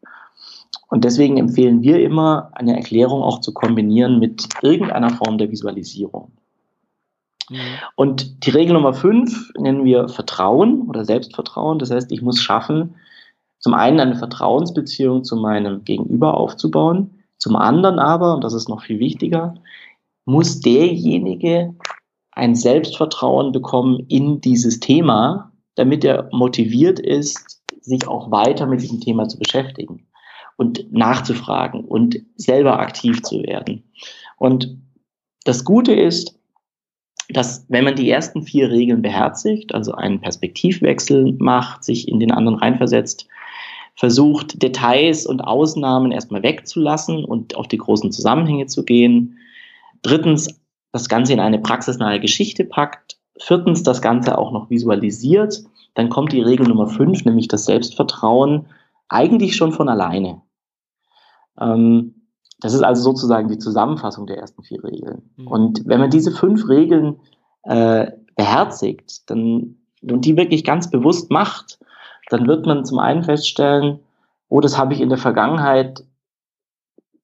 Und 0.89 1.05
deswegen 1.05 1.37
empfehlen 1.37 1.83
wir 1.83 2.01
immer, 2.01 2.51
eine 2.53 2.77
Erklärung 2.77 3.23
auch 3.23 3.41
zu 3.41 3.53
kombinieren 3.53 4.21
mit 4.21 4.49
irgendeiner 4.63 5.11
Form 5.11 5.37
der 5.37 5.51
Visualisierung. 5.51 6.31
Mhm. 7.51 7.59
Und 7.95 8.47
die 8.47 8.51
Regel 8.51 8.75
Nummer 8.75 8.95
fünf 8.95 9.53
nennen 9.59 9.85
wir 9.85 10.09
Vertrauen 10.09 10.83
oder 10.89 11.05
Selbstvertrauen. 11.05 11.79
Das 11.79 11.91
heißt, 11.91 12.11
ich 12.13 12.23
muss 12.23 12.41
schaffen, 12.41 12.97
zum 13.59 13.75
einen 13.75 14.01
eine 14.01 14.17
Vertrauensbeziehung 14.17 15.25
zu 15.25 15.37
meinem 15.37 15.85
Gegenüber 15.85 16.37
aufzubauen. 16.37 17.23
Zum 17.39 17.57
anderen 17.57 17.99
aber, 17.99 18.35
und 18.35 18.45
das 18.45 18.55
ist 18.55 18.69
noch 18.69 18.83
viel 18.83 18.99
wichtiger, 18.99 19.55
muss 20.25 20.61
derjenige 20.61 21.75
ein 22.33 22.55
Selbstvertrauen 22.55 23.53
bekommen 23.53 24.01
in 24.09 24.41
dieses 24.41 24.81
Thema, 24.81 25.53
damit 25.75 26.05
er 26.05 26.29
motiviert 26.33 26.99
ist, 26.99 27.63
sich 27.81 28.07
auch 28.09 28.31
weiter 28.31 28.67
mit 28.67 28.83
diesem 28.83 29.01
Thema 29.01 29.29
zu 29.29 29.39
beschäftigen 29.39 30.07
und 30.57 30.93
nachzufragen 30.93 31.85
und 31.85 32.21
selber 32.37 32.79
aktiv 32.79 33.23
zu 33.23 33.43
werden. 33.43 33.85
Und 34.39 34.77
das 35.45 35.65
Gute 35.65 35.93
ist, 35.93 36.39
dass 37.29 37.67
wenn 37.69 37.85
man 37.85 37.97
die 37.97 38.11
ersten 38.11 38.43
vier 38.43 38.71
Regeln 38.71 39.03
beherzigt, 39.03 39.75
also 39.75 39.93
einen 39.93 40.21
Perspektivwechsel 40.21 41.35
macht, 41.39 41.85
sich 41.85 42.09
in 42.09 42.21
den 42.21 42.31
anderen 42.31 42.59
reinversetzt, 42.59 43.27
versucht, 43.97 44.63
Details 44.63 45.27
und 45.27 45.41
Ausnahmen 45.41 46.13
erstmal 46.13 46.43
wegzulassen 46.43 47.25
und 47.25 47.57
auf 47.57 47.67
die 47.67 47.79
großen 47.79 48.13
Zusammenhänge 48.13 48.67
zu 48.67 48.85
gehen. 48.85 49.39
Drittens, 50.03 50.61
das 50.93 51.09
Ganze 51.09 51.33
in 51.33 51.41
eine 51.41 51.59
praxisnahe 51.59 52.21
Geschichte 52.21 52.65
packt. 52.65 53.19
Viertens, 53.39 53.83
das 53.83 54.01
Ganze 54.01 54.39
auch 54.39 54.53
noch 54.53 54.71
visualisiert. 54.71 55.65
Dann 55.95 56.11
kommt 56.11 56.33
die 56.33 56.43
Regel 56.43 56.69
Nummer 56.69 56.89
fünf, 56.89 57.25
nämlich 57.25 57.49
das 57.49 57.65
Selbstvertrauen, 57.65 58.67
eigentlich 59.09 59.57
schon 59.57 59.73
von 59.73 59.89
alleine. 59.89 60.43
Ähm, 61.59 62.16
das 62.61 62.73
ist 62.73 62.83
also 62.83 63.03
sozusagen 63.03 63.49
die 63.49 63.59
Zusammenfassung 63.59 64.27
der 64.27 64.39
ersten 64.39 64.63
vier 64.63 64.83
Regeln. 64.83 65.31
Mhm. 65.37 65.47
Und 65.47 65.83
wenn 65.87 66.01
man 66.01 66.11
diese 66.11 66.33
fünf 66.33 66.69
Regeln 66.69 67.21
äh, 67.65 68.11
beherzigt 68.35 69.29
dann, 69.31 69.77
und 70.03 70.25
die 70.25 70.37
wirklich 70.37 70.65
ganz 70.65 70.91
bewusst 70.91 71.31
macht, 71.31 71.79
dann 72.31 72.47
wird 72.47 72.67
man 72.67 72.85
zum 72.85 72.99
einen 72.99 73.25
feststellen, 73.25 74.01
oh, 74.49 74.61
das 74.61 74.79
habe 74.79 74.95
ich 74.95 75.01
in 75.01 75.09
der 75.09 75.19
Vergangenheit 75.19 76.05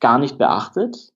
gar 0.00 0.18
nicht 0.18 0.38
beachtet. 0.38 1.12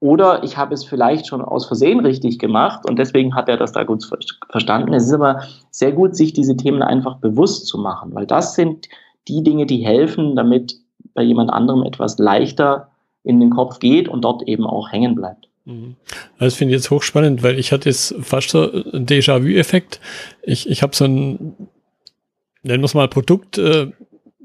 Oder 0.00 0.42
ich 0.42 0.56
habe 0.56 0.74
es 0.74 0.84
vielleicht 0.84 1.26
schon 1.26 1.40
aus 1.40 1.66
Versehen 1.66 2.00
richtig 2.00 2.38
gemacht 2.38 2.88
und 2.88 2.98
deswegen 2.98 3.34
hat 3.34 3.48
er 3.48 3.56
das 3.56 3.72
da 3.72 3.84
gut 3.84 4.04
verstanden. 4.50 4.92
Es 4.92 5.06
ist 5.06 5.14
aber 5.14 5.42
sehr 5.70 5.92
gut, 5.92 6.14
sich 6.14 6.34
diese 6.34 6.56
Themen 6.56 6.82
einfach 6.82 7.16
bewusst 7.16 7.66
zu 7.66 7.78
machen, 7.78 8.14
weil 8.14 8.26
das 8.26 8.54
sind 8.54 8.88
die 9.28 9.42
Dinge, 9.42 9.64
die 9.64 9.84
helfen, 9.84 10.36
damit 10.36 10.74
bei 11.14 11.22
jemand 11.22 11.50
anderem 11.50 11.84
etwas 11.84 12.18
leichter 12.18 12.90
in 13.24 13.40
den 13.40 13.50
Kopf 13.50 13.80
geht 13.80 14.08
und 14.08 14.22
dort 14.22 14.46
eben 14.46 14.66
auch 14.66 14.92
hängen 14.92 15.14
bleibt. 15.14 15.48
Mhm. 15.64 15.96
Das 16.38 16.54
finde 16.54 16.74
ich 16.74 16.78
jetzt 16.78 16.90
hochspannend, 16.90 17.42
weil 17.42 17.58
ich 17.58 17.72
hatte 17.72 17.88
jetzt 17.88 18.14
fast 18.20 18.50
so 18.50 18.70
einen 18.70 19.06
Déjà-vu-Effekt. 19.06 20.00
Ich, 20.42 20.68
ich 20.68 20.82
habe 20.82 20.94
so 20.94 21.06
ein, 21.06 21.56
nennen 22.62 22.82
wir 22.82 22.86
es 22.86 22.94
mal, 22.94 23.08
Produkt, 23.08 23.58
äh, 23.58 23.90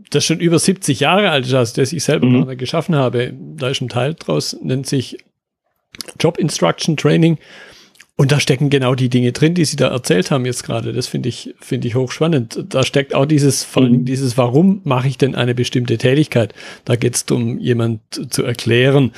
das 0.10 0.26
schon 0.26 0.40
über 0.40 0.58
70 0.58 1.02
Jahre 1.02 1.30
alt 1.30 1.46
ist, 1.46 1.54
also 1.54 1.82
das 1.82 1.94
ich 1.94 2.04
selber 2.04 2.26
mhm. 2.26 2.58
geschaffen 2.58 2.96
habe. 2.96 3.34
Da 3.58 3.70
ist 3.70 3.82
ein 3.82 3.90
Teil 3.90 4.16
draus, 4.16 4.58
nennt 4.62 4.88
sich 4.88 5.18
Job 6.20 6.38
Instruction 6.38 6.98
Training. 6.98 7.38
Und 8.20 8.34
da 8.34 8.42
stecken 8.42 8.70
genau 8.70 8.96
die 8.96 9.08
Dinge 9.08 9.32
drin, 9.32 9.54
die 9.54 9.64
Sie 9.64 9.78
da 9.78 9.88
erzählt 9.88 10.30
haben 10.30 10.46
jetzt 10.46 10.66
gerade. 10.66 10.92
Das 10.92 11.08
finde 11.08 11.30
ich, 11.30 11.56
finde 11.62 11.88
ich 11.88 11.96
hochspannend. 11.96 12.66
Da 12.68 12.84
steckt 12.84 13.16
auch 13.16 13.26
dieses, 13.26 13.64
vor 13.64 13.84
allem 13.84 14.02
mhm. 14.02 14.06
dieses, 14.06 14.38
warum 14.38 14.82
mache 14.84 15.08
ich 15.08 15.18
denn 15.18 15.36
eine 15.36 15.56
bestimmte 15.56 15.98
Tätigkeit? 15.98 16.54
Da 16.84 16.98
geht 16.98 17.16
es 17.16 17.26
darum, 17.26 17.60
jemand 17.60 18.02
zu 18.30 18.44
erklären, 18.44 19.14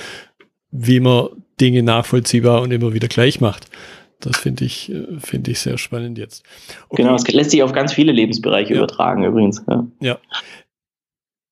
wie 0.69 0.99
man 0.99 1.29
Dinge 1.59 1.81
nachvollziehbar 1.81 2.61
und 2.61 2.69
immer 2.69 2.93
wieder 2.93 3.07
gleich 3.07 3.41
macht. 3.41 3.71
Das 4.19 4.37
finde 4.37 4.65
ich, 4.65 4.93
finde 5.17 5.49
ich 5.49 5.61
sehr 5.61 5.79
spannend 5.79 6.19
jetzt. 6.19 6.43
Okay. 6.89 7.01
Genau, 7.01 7.15
es 7.15 7.27
lässt 7.27 7.49
sich 7.49 7.63
auf 7.63 7.71
ganz 7.71 7.93
viele 7.93 8.11
Lebensbereiche 8.11 8.75
ja. 8.75 8.81
übertragen 8.81 9.23
übrigens. 9.23 9.63
Ja. 9.67 9.87
ja. 9.99 10.19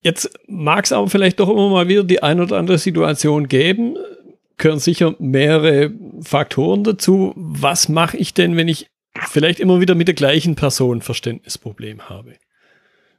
Jetzt 0.03 0.29
mag 0.45 0.85
es 0.85 0.91
aber 0.91 1.09
vielleicht 1.09 1.39
doch 1.39 1.49
immer 1.49 1.69
mal 1.69 1.87
wieder 1.87 2.03
die 2.03 2.21
ein 2.21 2.39
oder 2.39 2.57
andere 2.57 2.77
Situation 2.77 3.47
geben, 3.47 3.97
gehören 4.59 4.79
sicher 4.79 5.15
mehrere 5.19 5.91
Faktoren 6.21 6.83
dazu. 6.83 7.33
Was 7.35 7.89
mache 7.89 8.17
ich 8.17 8.33
denn, 8.33 8.55
wenn 8.55 8.67
ich 8.67 8.87
vielleicht 9.27 9.59
immer 9.59 9.81
wieder 9.81 9.95
mit 9.95 10.07
der 10.07 10.15
gleichen 10.15 10.55
Person 10.55 11.01
Verständnisproblem 11.01 12.09
habe? 12.09 12.35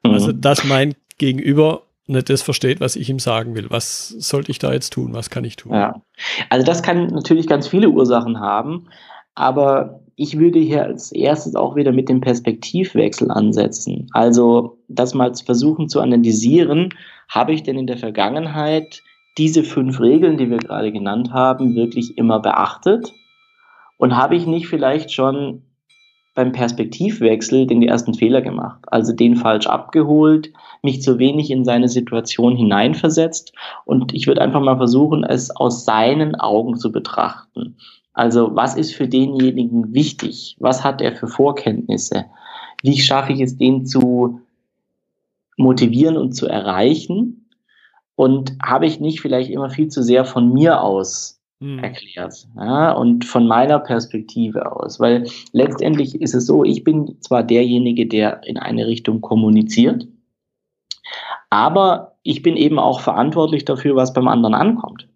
Mhm. 0.05 0.13
Also, 0.13 0.33
dass 0.33 0.65
mein 0.65 0.95
Gegenüber 1.19 1.83
nicht 2.07 2.31
das 2.31 2.43
versteht, 2.43 2.81
was 2.81 2.97
ich 2.97 3.09
ihm 3.09 3.19
sagen 3.19 3.55
will. 3.55 3.71
Was 3.71 4.09
sollte 4.09 4.51
ich 4.51 4.59
da 4.59 4.73
jetzt 4.73 4.93
tun? 4.93 5.15
Was 5.15 5.31
kann 5.31 5.45
ich 5.45 5.57
tun? 5.57 5.73
Ja. 5.73 6.03
Also 6.49 6.65
das 6.65 6.83
kann 6.83 7.07
natürlich 7.07 7.47
ganz 7.47 7.69
viele 7.69 7.89
Ursachen 7.89 8.41
haben, 8.41 8.89
aber 9.35 10.01
ich 10.17 10.39
würde 10.39 10.59
hier 10.59 10.85
als 10.85 11.13
erstes 11.13 11.55
auch 11.55 11.77
wieder 11.77 11.93
mit 11.93 12.09
dem 12.09 12.21
Perspektivwechsel 12.21 13.31
ansetzen. 13.31 14.09
Also 14.13 14.79
das 14.89 15.15
mal 15.15 15.33
versuchen 15.35 15.89
zu 15.89 16.01
analysieren, 16.01 16.91
habe 17.29 17.53
ich 17.53 17.63
denn 17.63 17.79
in 17.79 17.87
der 17.87 17.97
Vergangenheit 17.97 19.03
diese 19.39 19.65
fünf 19.65 20.01
Regeln, 20.01 20.37
die 20.37 20.51
wir 20.51 20.59
gerade 20.59 20.93
genannt 20.93 21.33
haben, 21.33 21.75
wirklich 21.75 22.19
immer 22.19 22.41
beachtet? 22.41 23.13
Und 23.97 24.17
habe 24.17 24.37
ich 24.37 24.47
nicht 24.47 24.67
vielleicht 24.67 25.13
schon 25.13 25.63
beim 26.35 26.53
Perspektivwechsel 26.53 27.67
den 27.67 27.83
ersten 27.83 28.15
Fehler 28.15 28.41
gemacht? 28.41 28.81
Also 28.87 29.13
den 29.13 29.37
falsch 29.37 29.67
abgeholt, 29.67 30.53
mich 30.83 31.03
zu 31.03 31.19
wenig 31.19 31.51
in 31.51 31.65
seine 31.65 31.89
Situation 31.89 32.57
hineinversetzt. 32.57 33.53
Und 33.85 34.15
ich 34.15 34.27
würde 34.27 34.41
einfach 34.41 34.61
mal 34.61 34.77
versuchen, 34.77 35.25
es 35.25 35.55
aus 35.55 35.85
seinen 35.85 36.35
Augen 36.35 36.77
zu 36.77 36.93
betrachten. 36.93 37.77
Also 38.13 38.55
was 38.55 38.77
ist 38.77 38.95
für 38.95 39.09
denjenigen 39.09 39.95
wichtig? 39.95 40.57
Was 40.59 40.85
hat 40.85 41.01
er 41.01 41.15
für 41.15 41.29
Vorkenntnisse? 41.29 42.27
Wie 42.83 42.99
schaffe 42.99 43.33
ich 43.33 43.41
es, 43.41 43.57
den 43.57 43.87
zu 43.87 44.41
motivieren 45.57 46.17
und 46.17 46.33
zu 46.33 46.47
erreichen? 46.47 47.40
Und 48.21 48.55
habe 48.63 48.85
ich 48.85 49.01
nicht 49.01 49.23
vielleicht 49.23 49.49
immer 49.49 49.71
viel 49.71 49.89
zu 49.89 50.03
sehr 50.03 50.27
von 50.27 50.53
mir 50.53 50.83
aus 50.83 51.41
hm. 51.63 51.79
erklärt 51.79 52.47
ja, 52.55 52.93
und 52.93 53.25
von 53.25 53.49
meiner 53.49 53.79
Perspektive 53.79 54.71
aus, 54.71 55.01
weil 55.01 55.27
letztendlich 55.53 56.21
ist 56.21 56.35
es 56.35 56.45
so, 56.45 56.63
ich 56.63 56.85
bin 56.85 57.17
zwar 57.23 57.43
derjenige, 57.43 58.07
der 58.07 58.43
in 58.45 58.59
eine 58.59 58.87
Richtung 58.87 59.23
kommuniziert, 59.23 60.07
Aber 61.49 62.19
ich 62.23 62.43
bin 62.43 62.59
eben 62.59 62.79
auch 62.79 63.01
verantwortlich 63.01 63.65
dafür, 63.65 63.97
was 63.97 64.13
beim 64.13 64.29
anderen 64.29 64.55
ankommt. 64.55 65.09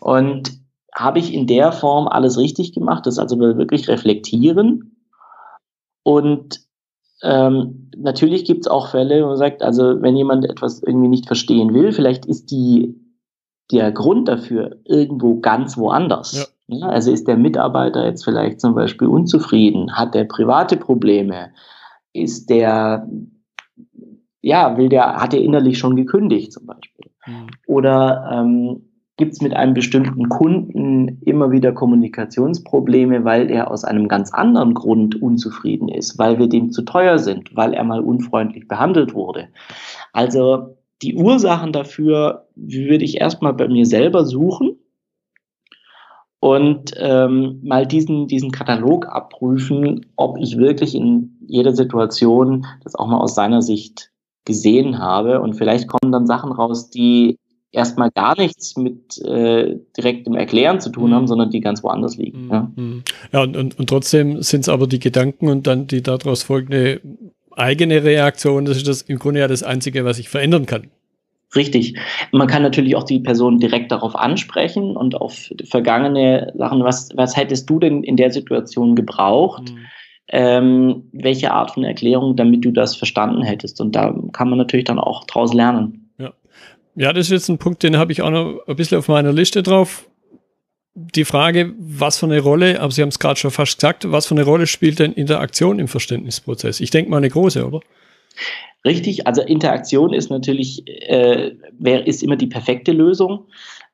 Und 0.00 0.58
habe 0.94 1.18
ich 1.18 1.34
in 1.34 1.46
der 1.46 1.72
Form 1.72 2.08
alles 2.08 2.38
richtig 2.38 2.72
gemacht? 2.72 3.04
Das 3.04 3.18
also 3.18 3.38
wirklich 3.38 3.86
reflektieren. 3.86 4.96
Und 6.04 6.69
ähm, 7.22 7.90
natürlich 7.96 8.44
gibt 8.44 8.60
es 8.60 8.68
auch 8.68 8.88
Fälle, 8.88 9.22
wo 9.22 9.28
man 9.28 9.36
sagt, 9.36 9.62
also 9.62 10.00
wenn 10.02 10.16
jemand 10.16 10.44
etwas 10.44 10.82
irgendwie 10.82 11.08
nicht 11.08 11.26
verstehen 11.26 11.74
will, 11.74 11.92
vielleicht 11.92 12.26
ist 12.26 12.50
die, 12.50 12.94
der 13.70 13.92
Grund 13.92 14.28
dafür 14.28 14.78
irgendwo 14.84 15.40
ganz 15.40 15.76
woanders. 15.76 16.32
Ja. 16.32 16.44
Ja, 16.72 16.86
also 16.86 17.10
ist 17.10 17.26
der 17.26 17.36
Mitarbeiter 17.36 18.04
jetzt 18.04 18.24
vielleicht 18.24 18.60
zum 18.60 18.76
Beispiel 18.76 19.08
unzufrieden, 19.08 19.96
hat 19.96 20.14
der 20.14 20.22
private 20.22 20.76
Probleme, 20.76 21.50
ist 22.12 22.48
der, 22.48 23.08
ja, 24.40 24.76
will 24.76 24.88
der, 24.88 25.16
hat 25.16 25.34
er 25.34 25.40
innerlich 25.40 25.78
schon 25.78 25.96
gekündigt 25.96 26.52
zum 26.52 26.66
Beispiel. 26.66 27.10
Mhm. 27.26 27.48
Oder 27.66 28.30
ähm, 28.32 28.89
gibt 29.20 29.34
es 29.34 29.40
mit 29.40 29.54
einem 29.54 29.74
bestimmten 29.74 30.28
Kunden 30.28 31.20
immer 31.24 31.52
wieder 31.52 31.72
Kommunikationsprobleme, 31.72 33.24
weil 33.24 33.50
er 33.50 33.70
aus 33.70 33.84
einem 33.84 34.08
ganz 34.08 34.32
anderen 34.32 34.74
Grund 34.74 35.20
unzufrieden 35.20 35.88
ist, 35.88 36.18
weil 36.18 36.38
wir 36.38 36.48
dem 36.48 36.72
zu 36.72 36.82
teuer 36.82 37.18
sind, 37.18 37.54
weil 37.54 37.74
er 37.74 37.84
mal 37.84 38.00
unfreundlich 38.00 38.66
behandelt 38.66 39.14
wurde. 39.14 39.48
Also 40.12 40.76
die 41.02 41.14
Ursachen 41.14 41.72
dafür 41.72 42.48
würde 42.56 43.04
ich 43.04 43.20
erstmal 43.20 43.52
bei 43.52 43.68
mir 43.68 43.86
selber 43.86 44.24
suchen 44.24 44.78
und 46.40 46.94
ähm, 46.96 47.60
mal 47.62 47.86
diesen, 47.86 48.26
diesen 48.26 48.50
Katalog 48.50 49.06
abprüfen, 49.06 50.06
ob 50.16 50.38
ich 50.38 50.56
wirklich 50.56 50.94
in 50.94 51.36
jeder 51.46 51.74
Situation 51.74 52.66
das 52.82 52.94
auch 52.94 53.06
mal 53.06 53.18
aus 53.18 53.34
seiner 53.34 53.60
Sicht 53.60 54.10
gesehen 54.46 54.98
habe. 54.98 55.40
Und 55.42 55.54
vielleicht 55.54 55.88
kommen 55.88 56.12
dann 56.12 56.26
Sachen 56.26 56.52
raus, 56.52 56.88
die 56.88 57.36
erstmal 57.72 58.10
gar 58.10 58.38
nichts 58.38 58.76
mit 58.76 59.18
äh, 59.24 59.76
direktem 59.96 60.34
Erklären 60.34 60.80
zu 60.80 60.90
tun 60.90 61.14
haben, 61.14 61.22
mhm. 61.22 61.28
sondern 61.28 61.50
die 61.50 61.60
ganz 61.60 61.82
woanders 61.82 62.16
liegen. 62.16 62.46
Mhm. 62.46 62.50
Ja, 62.50 62.70
ja 63.32 63.42
und, 63.42 63.56
und, 63.56 63.78
und 63.78 63.88
trotzdem 63.88 64.42
sind 64.42 64.62
es 64.62 64.68
aber 64.68 64.86
die 64.86 64.98
Gedanken 64.98 65.48
und 65.48 65.66
dann 65.66 65.86
die 65.86 66.02
daraus 66.02 66.42
folgende 66.42 67.00
eigene 67.56 68.02
Reaktion, 68.02 68.64
das 68.64 68.78
ist 68.78 68.88
das 68.88 69.02
im 69.02 69.18
Grunde 69.18 69.40
ja 69.40 69.48
das 69.48 69.62
Einzige, 69.62 70.04
was 70.04 70.18
ich 70.18 70.28
verändern 70.28 70.66
kann. 70.66 70.88
Richtig. 71.54 71.98
Man 72.30 72.46
kann 72.46 72.62
natürlich 72.62 72.94
auch 72.94 73.02
die 73.02 73.18
Person 73.18 73.58
direkt 73.58 73.90
darauf 73.90 74.14
ansprechen 74.14 74.96
und 74.96 75.16
auf 75.16 75.50
vergangene 75.64 76.52
Sachen, 76.56 76.84
was, 76.84 77.10
was 77.16 77.36
hättest 77.36 77.68
du 77.68 77.80
denn 77.80 78.04
in 78.04 78.16
der 78.16 78.30
Situation 78.30 78.94
gebraucht? 78.94 79.72
Mhm. 79.72 79.78
Ähm, 80.32 81.08
welche 81.12 81.50
Art 81.50 81.72
von 81.72 81.82
Erklärung, 81.82 82.36
damit 82.36 82.64
du 82.64 82.70
das 82.70 82.94
verstanden 82.94 83.42
hättest? 83.42 83.80
Und 83.80 83.96
da 83.96 84.14
kann 84.32 84.48
man 84.48 84.58
natürlich 84.58 84.84
dann 84.84 85.00
auch 85.00 85.24
draus 85.24 85.52
lernen. 85.52 86.09
Ja, 87.00 87.14
das 87.14 87.28
ist 87.28 87.30
jetzt 87.30 87.48
ein 87.48 87.56
Punkt, 87.56 87.82
den 87.82 87.96
habe 87.96 88.12
ich 88.12 88.20
auch 88.20 88.28
noch 88.28 88.60
ein 88.66 88.76
bisschen 88.76 88.98
auf 88.98 89.08
meiner 89.08 89.32
Liste 89.32 89.62
drauf. 89.62 90.06
Die 90.94 91.24
Frage, 91.24 91.72
was 91.78 92.18
für 92.18 92.26
eine 92.26 92.40
Rolle, 92.40 92.78
aber 92.78 92.92
Sie 92.92 93.00
haben 93.00 93.08
es 93.08 93.18
gerade 93.18 93.40
schon 93.40 93.50
fast 93.50 93.78
gesagt, 93.78 94.12
was 94.12 94.26
für 94.26 94.34
eine 94.34 94.44
Rolle 94.44 94.66
spielt 94.66 94.98
denn 94.98 95.14
Interaktion 95.14 95.78
im 95.78 95.88
Verständnisprozess? 95.88 96.78
Ich 96.78 96.90
denke 96.90 97.10
mal 97.10 97.16
eine 97.16 97.30
große, 97.30 97.66
oder? 97.66 97.80
Richtig, 98.84 99.26
also 99.26 99.40
Interaktion 99.40 100.12
ist 100.12 100.28
natürlich, 100.28 100.86
äh, 100.86 101.52
wer 101.78 102.06
ist 102.06 102.22
immer 102.22 102.36
die 102.36 102.48
perfekte 102.48 102.92
Lösung. 102.92 103.46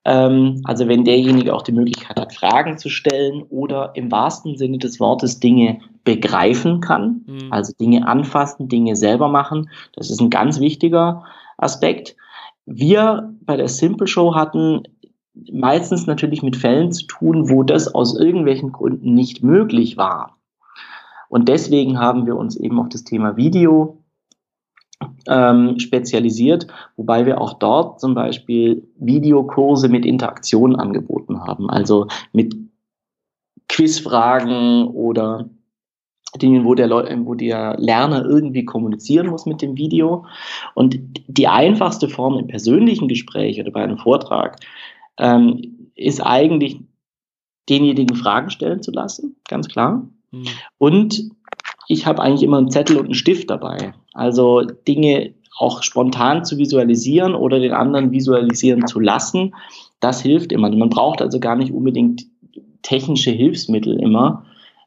Ähm, 0.04 0.62
also 0.64 0.88
wenn 0.88 1.04
derjenige 1.04 1.54
auch 1.54 1.62
die 1.62 1.70
Möglichkeit 1.70 2.18
hat, 2.18 2.34
Fragen 2.34 2.76
zu 2.76 2.88
stellen 2.88 3.44
oder 3.50 3.92
im 3.94 4.10
wahrsten 4.10 4.56
Sinne 4.56 4.78
des 4.78 4.98
Wortes 4.98 5.38
Dinge 5.38 5.78
begreifen 6.02 6.80
kann, 6.80 7.20
mhm. 7.24 7.52
also 7.52 7.72
Dinge 7.78 8.08
anfassen, 8.08 8.68
Dinge 8.68 8.96
selber 8.96 9.28
machen, 9.28 9.70
das 9.92 10.10
ist 10.10 10.20
ein 10.20 10.30
ganz 10.30 10.58
wichtiger 10.58 11.22
Aspekt. 11.56 12.16
Wir 12.66 13.34
bei 13.42 13.56
der 13.56 13.68
Simple 13.68 14.06
Show 14.06 14.34
hatten 14.34 14.82
meistens 15.52 16.06
natürlich 16.06 16.42
mit 16.42 16.56
Fällen 16.56 16.92
zu 16.92 17.06
tun, 17.06 17.48
wo 17.48 17.62
das 17.62 17.94
aus 17.94 18.18
irgendwelchen 18.18 18.72
Gründen 18.72 19.14
nicht 19.14 19.42
möglich 19.42 19.96
war. 19.96 20.36
Und 21.28 21.48
deswegen 21.48 21.98
haben 21.98 22.26
wir 22.26 22.36
uns 22.36 22.56
eben 22.56 22.78
auf 22.78 22.88
das 22.88 23.04
Thema 23.04 23.36
Video 23.36 24.02
ähm, 25.26 25.78
spezialisiert, 25.78 26.66
wobei 26.96 27.26
wir 27.26 27.40
auch 27.40 27.54
dort 27.54 28.00
zum 28.00 28.14
Beispiel 28.14 28.88
Videokurse 28.98 29.88
mit 29.88 30.06
Interaktion 30.06 30.76
angeboten 30.76 31.40
haben, 31.40 31.68
also 31.68 32.06
mit 32.32 32.56
Quizfragen 33.68 34.86
oder 34.88 35.50
Dingen, 36.38 36.64
wo 36.64 36.74
der, 36.74 36.86
Leu 36.86 37.04
wo 37.24 37.34
der 37.34 37.76
Lerner 37.78 38.24
irgendwie 38.24 38.64
kommunizieren 38.64 39.28
muss 39.28 39.46
mit 39.46 39.62
dem 39.62 39.76
Video. 39.76 40.26
Und 40.74 40.98
die 41.26 41.48
einfachste 41.48 42.08
Form 42.08 42.38
im 42.38 42.46
persönlichen 42.46 43.08
Gespräch 43.08 43.60
oder 43.60 43.70
bei 43.70 43.82
einem 43.82 43.98
Vortrag 43.98 44.60
ähm, 45.18 45.90
ist 45.94 46.20
eigentlich, 46.20 46.80
denjenigen 47.68 48.16
Fragen 48.16 48.50
stellen 48.50 48.80
zu 48.80 48.92
lassen, 48.92 49.36
ganz 49.48 49.66
klar. 49.68 50.06
Mhm. 50.30 50.44
Und 50.78 51.30
ich 51.88 52.06
habe 52.06 52.22
eigentlich 52.22 52.42
immer 52.42 52.58
einen 52.58 52.70
Zettel 52.70 52.96
und 52.96 53.06
einen 53.06 53.14
Stift 53.14 53.50
dabei. 53.50 53.92
Also 54.12 54.62
Dinge 54.62 55.34
auch 55.58 55.82
spontan 55.82 56.44
zu 56.44 56.58
visualisieren 56.58 57.34
oder 57.34 57.58
den 57.58 57.72
anderen 57.72 58.12
visualisieren 58.12 58.86
zu 58.86 59.00
lassen, 59.00 59.54
das 60.00 60.20
hilft 60.20 60.52
immer. 60.52 60.70
Man 60.70 60.90
braucht 60.90 61.22
also 61.22 61.40
gar 61.40 61.56
nicht 61.56 61.72
unbedingt 61.72 62.26
technische 62.82 63.30
Hilfsmittel 63.30 63.98
immer, 63.98 64.44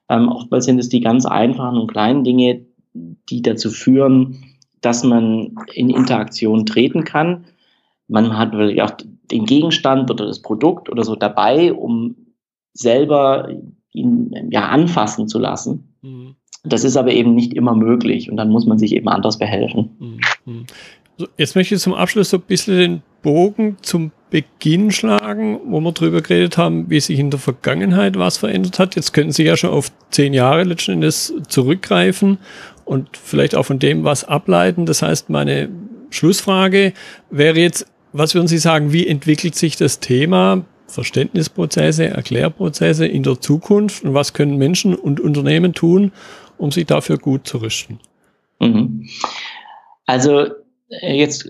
ähm, 0.10 0.28
oftmals 0.30 0.66
sind 0.66 0.80
es 0.80 0.90
die 0.90 1.02
ganz 1.02 1.26
einfachen 1.26 1.78
und 1.78 1.92
kleinen 1.92 2.24
Dinge, 2.24 2.66
die 2.94 3.42
dazu 3.42 3.70
führen, 3.70 4.44
dass 4.82 5.04
man 5.04 5.56
in 5.74 5.90
Interaktion 5.90 6.66
treten 6.66 7.04
kann. 7.04 7.46
Man 8.08 8.38
hat 8.38 8.54
wirklich 8.54 8.82
auch 8.82 8.92
den 9.32 9.46
Gegenstand 9.46 10.10
oder 10.10 10.26
das 10.26 10.42
Produkt 10.42 10.90
oder 10.90 11.04
so 11.04 11.16
dabei, 11.16 11.74
um 11.74 12.16
selber 12.74 13.50
ihn 13.92 14.50
ja 14.52 14.68
anfassen 14.68 15.28
zu 15.28 15.38
lassen. 15.38 15.96
Mhm. 16.02 16.36
Das 16.64 16.84
ist 16.84 16.98
aber 16.98 17.12
eben 17.12 17.36
nicht 17.36 17.54
immer 17.54 17.76
möglich 17.76 18.30
und 18.30 18.38
dann 18.38 18.50
muss 18.50 18.66
man 18.66 18.80
sich 18.80 18.94
eben 18.94 19.08
anders 19.08 19.38
behelfen. 19.38 20.20
Mhm. 20.46 20.66
Jetzt 21.38 21.56
möchte 21.56 21.76
ich 21.76 21.82
zum 21.82 21.94
Abschluss 21.94 22.30
so 22.30 22.38
ein 22.38 22.44
bisschen 22.44 22.78
den 22.78 23.02
Bogen 23.22 23.78
zum 23.82 24.12
Beginn 24.30 24.92
schlagen, 24.92 25.60
wo 25.66 25.80
wir 25.82 25.92
drüber 25.92 26.22
geredet 26.22 26.58
haben, 26.58 26.90
wie 26.90 27.00
sich 27.00 27.20
in 27.20 27.32
der 27.32 27.40
Vergangenheit 27.40 28.18
was 28.18 28.38
verändert 28.38 28.80
hat. 28.80 28.96
Jetzt 28.96 29.14
könnten 29.14 29.32
Sie 29.32 29.44
ja 29.44 29.58
schon 29.58 29.72
auf 29.72 29.92
zehn 30.12 30.34
Jahre 30.34 30.64
letzten 30.64 30.94
Endes 30.94 31.34
zurückgreifen 31.48 32.38
und 32.86 33.18
vielleicht 33.18 33.56
auch 33.56 33.64
von 33.64 33.80
dem 33.80 34.04
was 34.04 34.24
ableiten. 34.24 34.86
Das 34.86 35.02
heißt, 35.02 35.30
meine 35.30 35.70
Schlussfrage 36.12 36.94
wäre 37.30 37.60
jetzt, 37.60 37.88
was 38.14 38.36
würden 38.36 38.48
Sie 38.48 38.58
sagen, 38.58 38.94
wie 38.94 39.08
entwickelt 39.08 39.56
sich 39.56 39.76
das 39.76 40.00
Thema 40.00 40.64
Verständnisprozesse, 40.88 42.08
Erklärprozesse 42.08 43.06
in 43.06 43.24
der 43.24 43.40
Zukunft 43.40 44.04
und 44.04 44.14
was 44.14 44.34
können 44.34 44.58
Menschen 44.58 44.96
und 44.96 45.20
Unternehmen 45.20 45.74
tun, 45.74 46.12
um 46.58 46.72
sich 46.72 46.86
dafür 46.86 47.18
gut 47.18 47.48
zu 47.48 47.60
rüsten? 47.60 48.00
Mhm. 48.60 49.08
Also 50.06 50.48
jetzt 50.90 51.50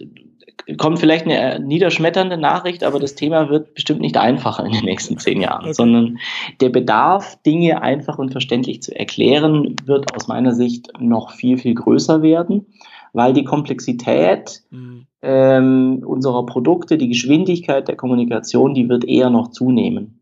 kommt 0.78 0.99
vielleicht 0.99 1.25
eine 1.25 1.56
äh, 1.56 1.60
niederschmetternde 1.60 2.38
Nachricht, 2.38 2.84
aber 2.84 2.99
das 2.99 3.15
Thema 3.15 3.49
wird 3.49 3.73
bestimmt 3.73 4.02
nicht 4.02 4.17
einfacher 4.17 4.65
in 4.65 4.71
den 4.71 4.86
nächsten 4.86 5.17
zehn 5.17 5.41
Jahren, 5.41 5.65
okay. 5.65 5.73
sondern 5.73 6.19
der 6.62 6.69
Bedarf, 6.69 7.41
Dinge 7.43 7.82
einfach 7.82 8.19
und 8.19 8.32
verständlich 8.32 8.82
zu 8.82 8.95
erklären, 8.95 9.75
wird 9.86 10.13
aus 10.15 10.28
meiner 10.28 10.54
Sicht 10.54 10.89
noch 10.99 11.32
viel, 11.32 11.58
viel 11.58 11.73
größer 11.73 12.21
werden, 12.21 12.67
weil 13.13 13.34
die 13.34 13.43
Komplexität 13.45 14.62
mhm. 14.69 15.08
ähm, 15.21 16.04
unserer 16.06 16.45
Produkte, 16.45 16.97
die 16.97 17.10
Geschwindigkeit 17.10 17.88
der 17.88 17.95
Kommunikation, 17.95 18.73
die 18.73 18.89
wird 18.89 19.06
eher 19.06 19.30
noch 19.30 19.49
zunehmen. 19.49 20.19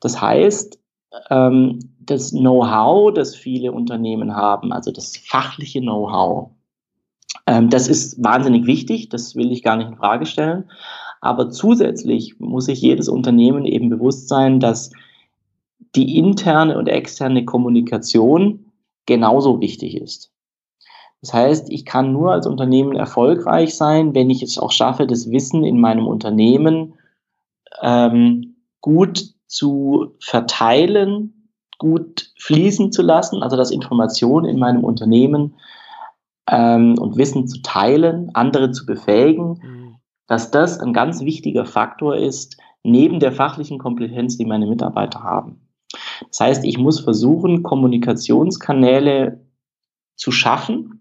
Das 0.00 0.20
heißt, 0.20 0.78
ähm, 1.30 1.78
das 2.00 2.32
Know-how, 2.32 3.14
das 3.14 3.34
viele 3.34 3.72
Unternehmen 3.72 4.36
haben, 4.36 4.72
also 4.72 4.90
das 4.90 5.16
fachliche 5.16 5.80
Know-how, 5.80 6.50
ähm, 7.46 7.70
das 7.70 7.88
ist 7.88 8.22
wahnsinnig 8.22 8.66
wichtig, 8.66 9.08
das 9.08 9.36
will 9.36 9.52
ich 9.52 9.62
gar 9.62 9.76
nicht 9.76 9.88
in 9.88 9.96
Frage 9.96 10.26
stellen. 10.26 10.70
Aber 11.20 11.50
zusätzlich 11.50 12.38
muss 12.38 12.66
sich 12.66 12.80
jedes 12.80 13.08
Unternehmen 13.08 13.64
eben 13.64 13.88
bewusst 13.88 14.28
sein, 14.28 14.60
dass 14.60 14.90
die 15.94 16.18
interne 16.18 16.76
und 16.76 16.88
externe 16.88 17.44
Kommunikation 17.44 18.72
genauso 19.06 19.60
wichtig 19.60 19.96
ist. 19.96 20.30
Das 21.20 21.32
heißt, 21.32 21.70
ich 21.70 21.86
kann 21.86 22.12
nur 22.12 22.32
als 22.32 22.46
Unternehmen 22.46 22.94
erfolgreich 22.94 23.74
sein, 23.74 24.14
wenn 24.14 24.28
ich 24.28 24.42
es 24.42 24.58
auch 24.58 24.72
schaffe, 24.72 25.06
das 25.06 25.30
Wissen 25.30 25.64
in 25.64 25.80
meinem 25.80 26.06
Unternehmen 26.06 26.94
ähm, 27.80 28.56
gut 28.82 29.34
zu 29.46 30.14
verteilen, 30.20 31.48
gut 31.78 32.32
fließen 32.38 32.92
zu 32.92 33.00
lassen, 33.00 33.42
also 33.42 33.56
dass 33.56 33.70
Informationen 33.70 34.46
in 34.46 34.58
meinem 34.58 34.84
Unternehmen 34.84 35.54
ähm, 36.50 36.96
und 36.98 37.16
Wissen 37.16 37.46
zu 37.48 37.62
teilen, 37.62 38.30
andere 38.34 38.70
zu 38.70 38.86
befähigen, 38.86 39.60
mhm. 39.62 39.96
dass 40.26 40.50
das 40.50 40.78
ein 40.80 40.92
ganz 40.92 41.22
wichtiger 41.22 41.66
Faktor 41.66 42.16
ist, 42.16 42.56
neben 42.82 43.20
der 43.20 43.32
fachlichen 43.32 43.78
Kompetenz, 43.78 44.36
die 44.36 44.44
meine 44.44 44.66
Mitarbeiter 44.66 45.22
haben. 45.22 45.60
Das 46.28 46.40
heißt, 46.40 46.64
ich 46.64 46.78
muss 46.78 47.00
versuchen, 47.00 47.62
Kommunikationskanäle 47.62 49.40
zu 50.16 50.30
schaffen, 50.30 51.00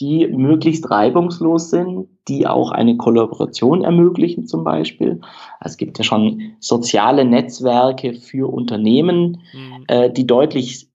die 0.00 0.28
möglichst 0.28 0.90
reibungslos 0.90 1.70
sind, 1.70 2.08
die 2.28 2.46
auch 2.46 2.70
eine 2.70 2.96
Kollaboration 2.96 3.82
ermöglichen 3.82 4.46
zum 4.46 4.62
Beispiel. 4.62 5.20
Es 5.60 5.76
gibt 5.76 5.98
ja 5.98 6.04
schon 6.04 6.52
soziale 6.60 7.24
Netzwerke 7.24 8.14
für 8.14 8.52
Unternehmen, 8.52 9.42
mhm. 9.52 9.84
äh, 9.88 10.10
die 10.10 10.26
deutlich 10.26 10.87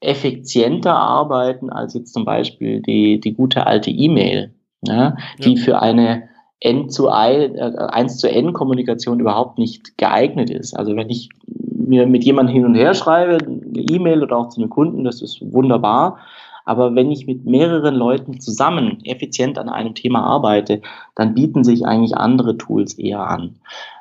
effizienter 0.00 0.94
arbeiten 0.94 1.70
als 1.70 1.94
jetzt 1.94 2.12
zum 2.12 2.24
Beispiel 2.24 2.82
die, 2.82 3.20
die 3.20 3.34
gute 3.34 3.66
alte 3.66 3.90
E-Mail, 3.90 4.54
ja, 4.86 5.16
die 5.42 5.54
ja. 5.54 5.62
für 5.62 5.80
eine 5.80 6.28
N 6.60 6.88
zu 6.88 7.08
I, 7.08 7.44
äh, 7.54 7.76
1 7.90 8.18
zu 8.18 8.30
N 8.30 8.52
Kommunikation 8.52 9.20
überhaupt 9.20 9.58
nicht 9.58 9.98
geeignet 9.98 10.50
ist. 10.50 10.74
Also 10.74 10.96
wenn 10.96 11.10
ich 11.10 11.28
mir 11.46 12.06
mit 12.06 12.24
jemandem 12.24 12.54
hin 12.54 12.64
und 12.64 12.74
her 12.74 12.94
schreibe, 12.94 13.38
eine 13.44 13.80
E-Mail 13.80 14.22
oder 14.22 14.36
auch 14.36 14.48
zu 14.48 14.60
einem 14.60 14.70
Kunden, 14.70 15.04
das 15.04 15.22
ist 15.22 15.40
wunderbar. 15.52 16.18
Aber 16.64 16.94
wenn 16.94 17.10
ich 17.10 17.26
mit 17.26 17.44
mehreren 17.44 17.94
Leuten 17.94 18.40
zusammen 18.40 19.04
effizient 19.04 19.58
an 19.58 19.68
einem 19.68 19.94
Thema 19.94 20.22
arbeite, 20.24 20.80
dann 21.14 21.34
bieten 21.34 21.62
sich 21.62 21.84
eigentlich 21.84 22.16
andere 22.16 22.56
Tools 22.56 22.94
eher 22.94 23.28
an. 23.28 23.56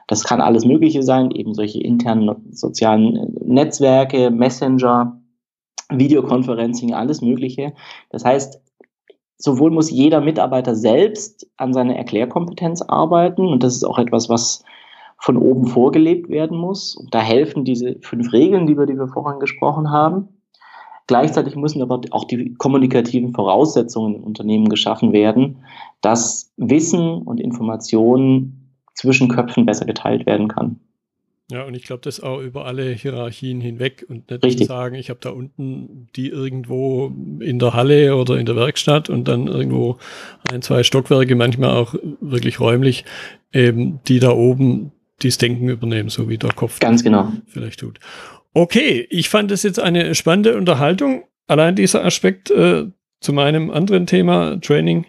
Das 0.08 0.24
kann 0.24 0.40
alles 0.42 0.66
Mögliche 0.66 1.04
sein, 1.04 1.32
eben 1.32 1.54
solche 1.54 1.82
internen 1.82 2.34
sozialen 2.52 3.36
Netzwerke, 3.46 4.32
Messenger, 4.32 5.18
Videoconferencing, 6.00 6.94
alles 6.94 7.22
Mögliche. 7.22 7.74
Das 8.10 8.26
heißt, 8.26 8.62
sowohl 9.38 9.72
muss 9.72 9.92
jeder 9.92 10.22
Mitarbeiter 10.22 10.76
selbst 10.76 11.48
an 11.58 11.74
seiner 11.74 11.96
Erklärkompetenz 11.96 12.82
arbeiten 12.82 13.48
und 13.48 13.64
das 13.64 13.76
ist 13.76 13.84
auch 13.84 14.00
etwas, 14.00 14.30
was 14.30 14.64
von 15.18 15.38
oben 15.38 15.68
vorgelebt 15.68 16.30
werden 16.30 16.58
muss. 16.58 16.96
Und 16.96 17.14
da 17.14 17.22
helfen 17.22 17.64
diese 17.64 17.96
fünf 18.02 18.34
Regeln, 18.34 18.68
wir, 18.68 18.86
die 18.86 18.98
wir 18.98 19.08
vorhin 19.08 19.40
gesprochen 19.40 19.90
haben. 19.90 20.28
Gleichzeitig 21.08 21.56
müssen 21.56 21.82
aber 21.82 22.02
auch 22.12 22.26
die 22.26 22.54
kommunikativen 22.56 23.34
Voraussetzungen 23.34 24.16
im 24.16 24.24
Unternehmen 24.24 24.70
geschaffen 24.70 25.14
werden, 25.14 25.64
dass 26.02 26.52
Wissen 26.58 27.22
und 27.22 27.40
Informationen 27.40 28.76
zwischen 28.96 29.30
Köpfen 29.30 29.66
besser 29.66 29.86
geteilt 29.86 30.26
werden 30.26 30.48
kann. 30.48 30.80
Ja, 31.52 31.64
und 31.64 31.76
ich 31.76 31.84
glaube, 31.84 32.02
das 32.02 32.22
auch 32.22 32.40
über 32.40 32.66
alle 32.66 32.92
Hierarchien 32.94 33.60
hinweg 33.60 34.06
und 34.08 34.30
nicht 34.30 34.44
Richtig. 34.44 34.68
sagen, 34.68 34.96
ich 34.96 35.10
habe 35.10 35.20
da 35.22 35.30
unten 35.30 36.08
die 36.16 36.30
irgendwo 36.30 37.12
in 37.42 37.60
der 37.60 37.74
Halle 37.74 38.16
oder 38.16 38.38
in 38.38 38.46
der 38.46 38.56
Werkstatt 38.56 39.10
und 39.10 39.28
dann 39.28 39.48
irgendwo 39.48 39.98
ein, 40.52 40.62
zwei 40.62 40.84
Stockwerke, 40.84 41.36
manchmal 41.36 41.76
auch 41.76 41.96
wirklich 42.22 42.60
räumlich, 42.60 43.04
eben 43.52 44.00
die 44.08 44.20
da 44.20 44.32
oben 44.32 44.94
das 45.22 45.38
Denken 45.38 45.70
übernehmen, 45.70 46.10
so 46.10 46.30
wie 46.30 46.38
der 46.38 46.54
Kopf 46.54 46.80
Ganz 46.80 47.04
genau. 47.04 47.32
vielleicht 47.48 47.82
tut. 47.82 48.00
Okay, 48.54 49.06
ich 49.10 49.30
fand 49.30 49.52
das 49.52 49.64
jetzt 49.64 49.80
eine 49.80 50.16
spannende 50.16 50.56
Unterhaltung. 50.58 51.26
Allein 51.48 51.76
dieser 51.76 52.06
Aspekt 52.06 52.52
äh, 52.52 52.86
zu 53.20 53.34
meinem 53.34 53.70
anderen 53.70 54.08
Thema, 54.08 54.60
Training 54.62 55.06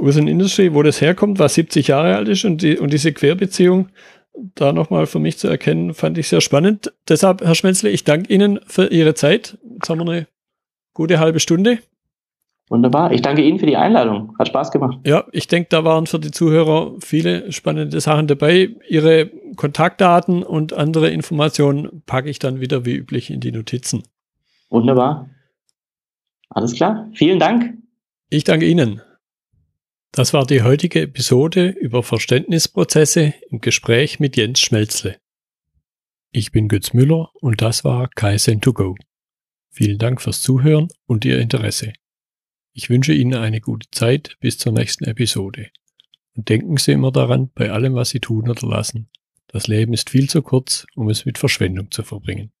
within 0.00 0.28
Industry, 0.28 0.74
wo 0.74 0.82
das 0.82 1.00
herkommt, 1.00 1.38
was 1.38 1.54
70 1.54 1.88
Jahre 1.88 2.16
alt 2.16 2.28
ist 2.28 2.44
und, 2.44 2.62
die, 2.62 2.78
und 2.78 2.92
diese 2.92 3.12
Querbeziehung 3.12 3.88
da 4.54 4.72
nochmal 4.72 5.06
für 5.06 5.18
mich 5.18 5.38
zu 5.38 5.48
erkennen, 5.48 5.94
fand 5.94 6.18
ich 6.18 6.28
sehr 6.28 6.40
spannend. 6.40 6.92
Deshalb, 7.08 7.42
Herr 7.42 7.54
Schmenzle, 7.54 7.90
ich 7.90 8.04
danke 8.04 8.32
Ihnen 8.32 8.60
für 8.66 8.86
Ihre 8.86 9.14
Zeit. 9.14 9.58
Jetzt 9.74 9.88
haben 9.88 9.98
wir 9.98 10.10
eine 10.10 10.26
gute 10.92 11.18
halbe 11.18 11.40
Stunde. 11.40 11.78
Wunderbar. 12.68 13.12
Ich 13.12 13.20
danke 13.20 13.42
Ihnen 13.42 13.58
für 13.58 13.66
die 13.66 13.76
Einladung. 13.76 14.34
Hat 14.38 14.48
Spaß 14.48 14.70
gemacht. 14.70 14.98
Ja, 15.06 15.24
ich 15.32 15.48
denke, 15.48 15.68
da 15.68 15.84
waren 15.84 16.06
für 16.06 16.18
die 16.18 16.30
Zuhörer 16.30 16.94
viele 17.00 17.52
spannende 17.52 18.00
Sachen 18.00 18.26
dabei. 18.26 18.70
Ihre 18.88 19.30
Kontaktdaten 19.56 20.42
und 20.42 20.72
andere 20.72 21.10
Informationen 21.10 22.02
packe 22.06 22.30
ich 22.30 22.38
dann 22.38 22.60
wieder 22.60 22.86
wie 22.86 22.94
üblich 22.94 23.30
in 23.30 23.40
die 23.40 23.52
Notizen. 23.52 24.02
Wunderbar. 24.70 25.28
Alles 26.48 26.74
klar. 26.74 27.08
Vielen 27.12 27.38
Dank. 27.38 27.74
Ich 28.30 28.44
danke 28.44 28.66
Ihnen. 28.66 29.02
Das 30.16 30.32
war 30.32 30.46
die 30.46 30.62
heutige 30.62 31.00
Episode 31.00 31.70
über 31.70 32.04
Verständnisprozesse 32.04 33.34
im 33.50 33.60
Gespräch 33.60 34.20
mit 34.20 34.36
Jens 34.36 34.60
Schmelzle. 34.60 35.18
Ich 36.30 36.52
bin 36.52 36.68
Götz 36.68 36.92
Müller 36.92 37.32
und 37.40 37.60
das 37.60 37.82
war 37.82 38.06
Kaizen2Go. 38.10 38.94
Vielen 39.70 39.98
Dank 39.98 40.22
fürs 40.22 40.40
Zuhören 40.40 40.86
und 41.06 41.24
Ihr 41.24 41.40
Interesse. 41.40 41.94
Ich 42.72 42.90
wünsche 42.90 43.12
Ihnen 43.12 43.34
eine 43.34 43.60
gute 43.60 43.90
Zeit 43.90 44.36
bis 44.38 44.56
zur 44.56 44.70
nächsten 44.70 45.02
Episode. 45.02 45.70
Und 46.36 46.48
denken 46.48 46.76
Sie 46.76 46.92
immer 46.92 47.10
daran, 47.10 47.50
bei 47.52 47.72
allem, 47.72 47.96
was 47.96 48.10
Sie 48.10 48.20
tun 48.20 48.48
oder 48.48 48.68
lassen. 48.68 49.10
Das 49.48 49.66
Leben 49.66 49.92
ist 49.94 50.10
viel 50.10 50.30
zu 50.30 50.42
kurz, 50.42 50.86
um 50.94 51.08
es 51.08 51.24
mit 51.24 51.38
Verschwendung 51.38 51.90
zu 51.90 52.04
verbringen. 52.04 52.52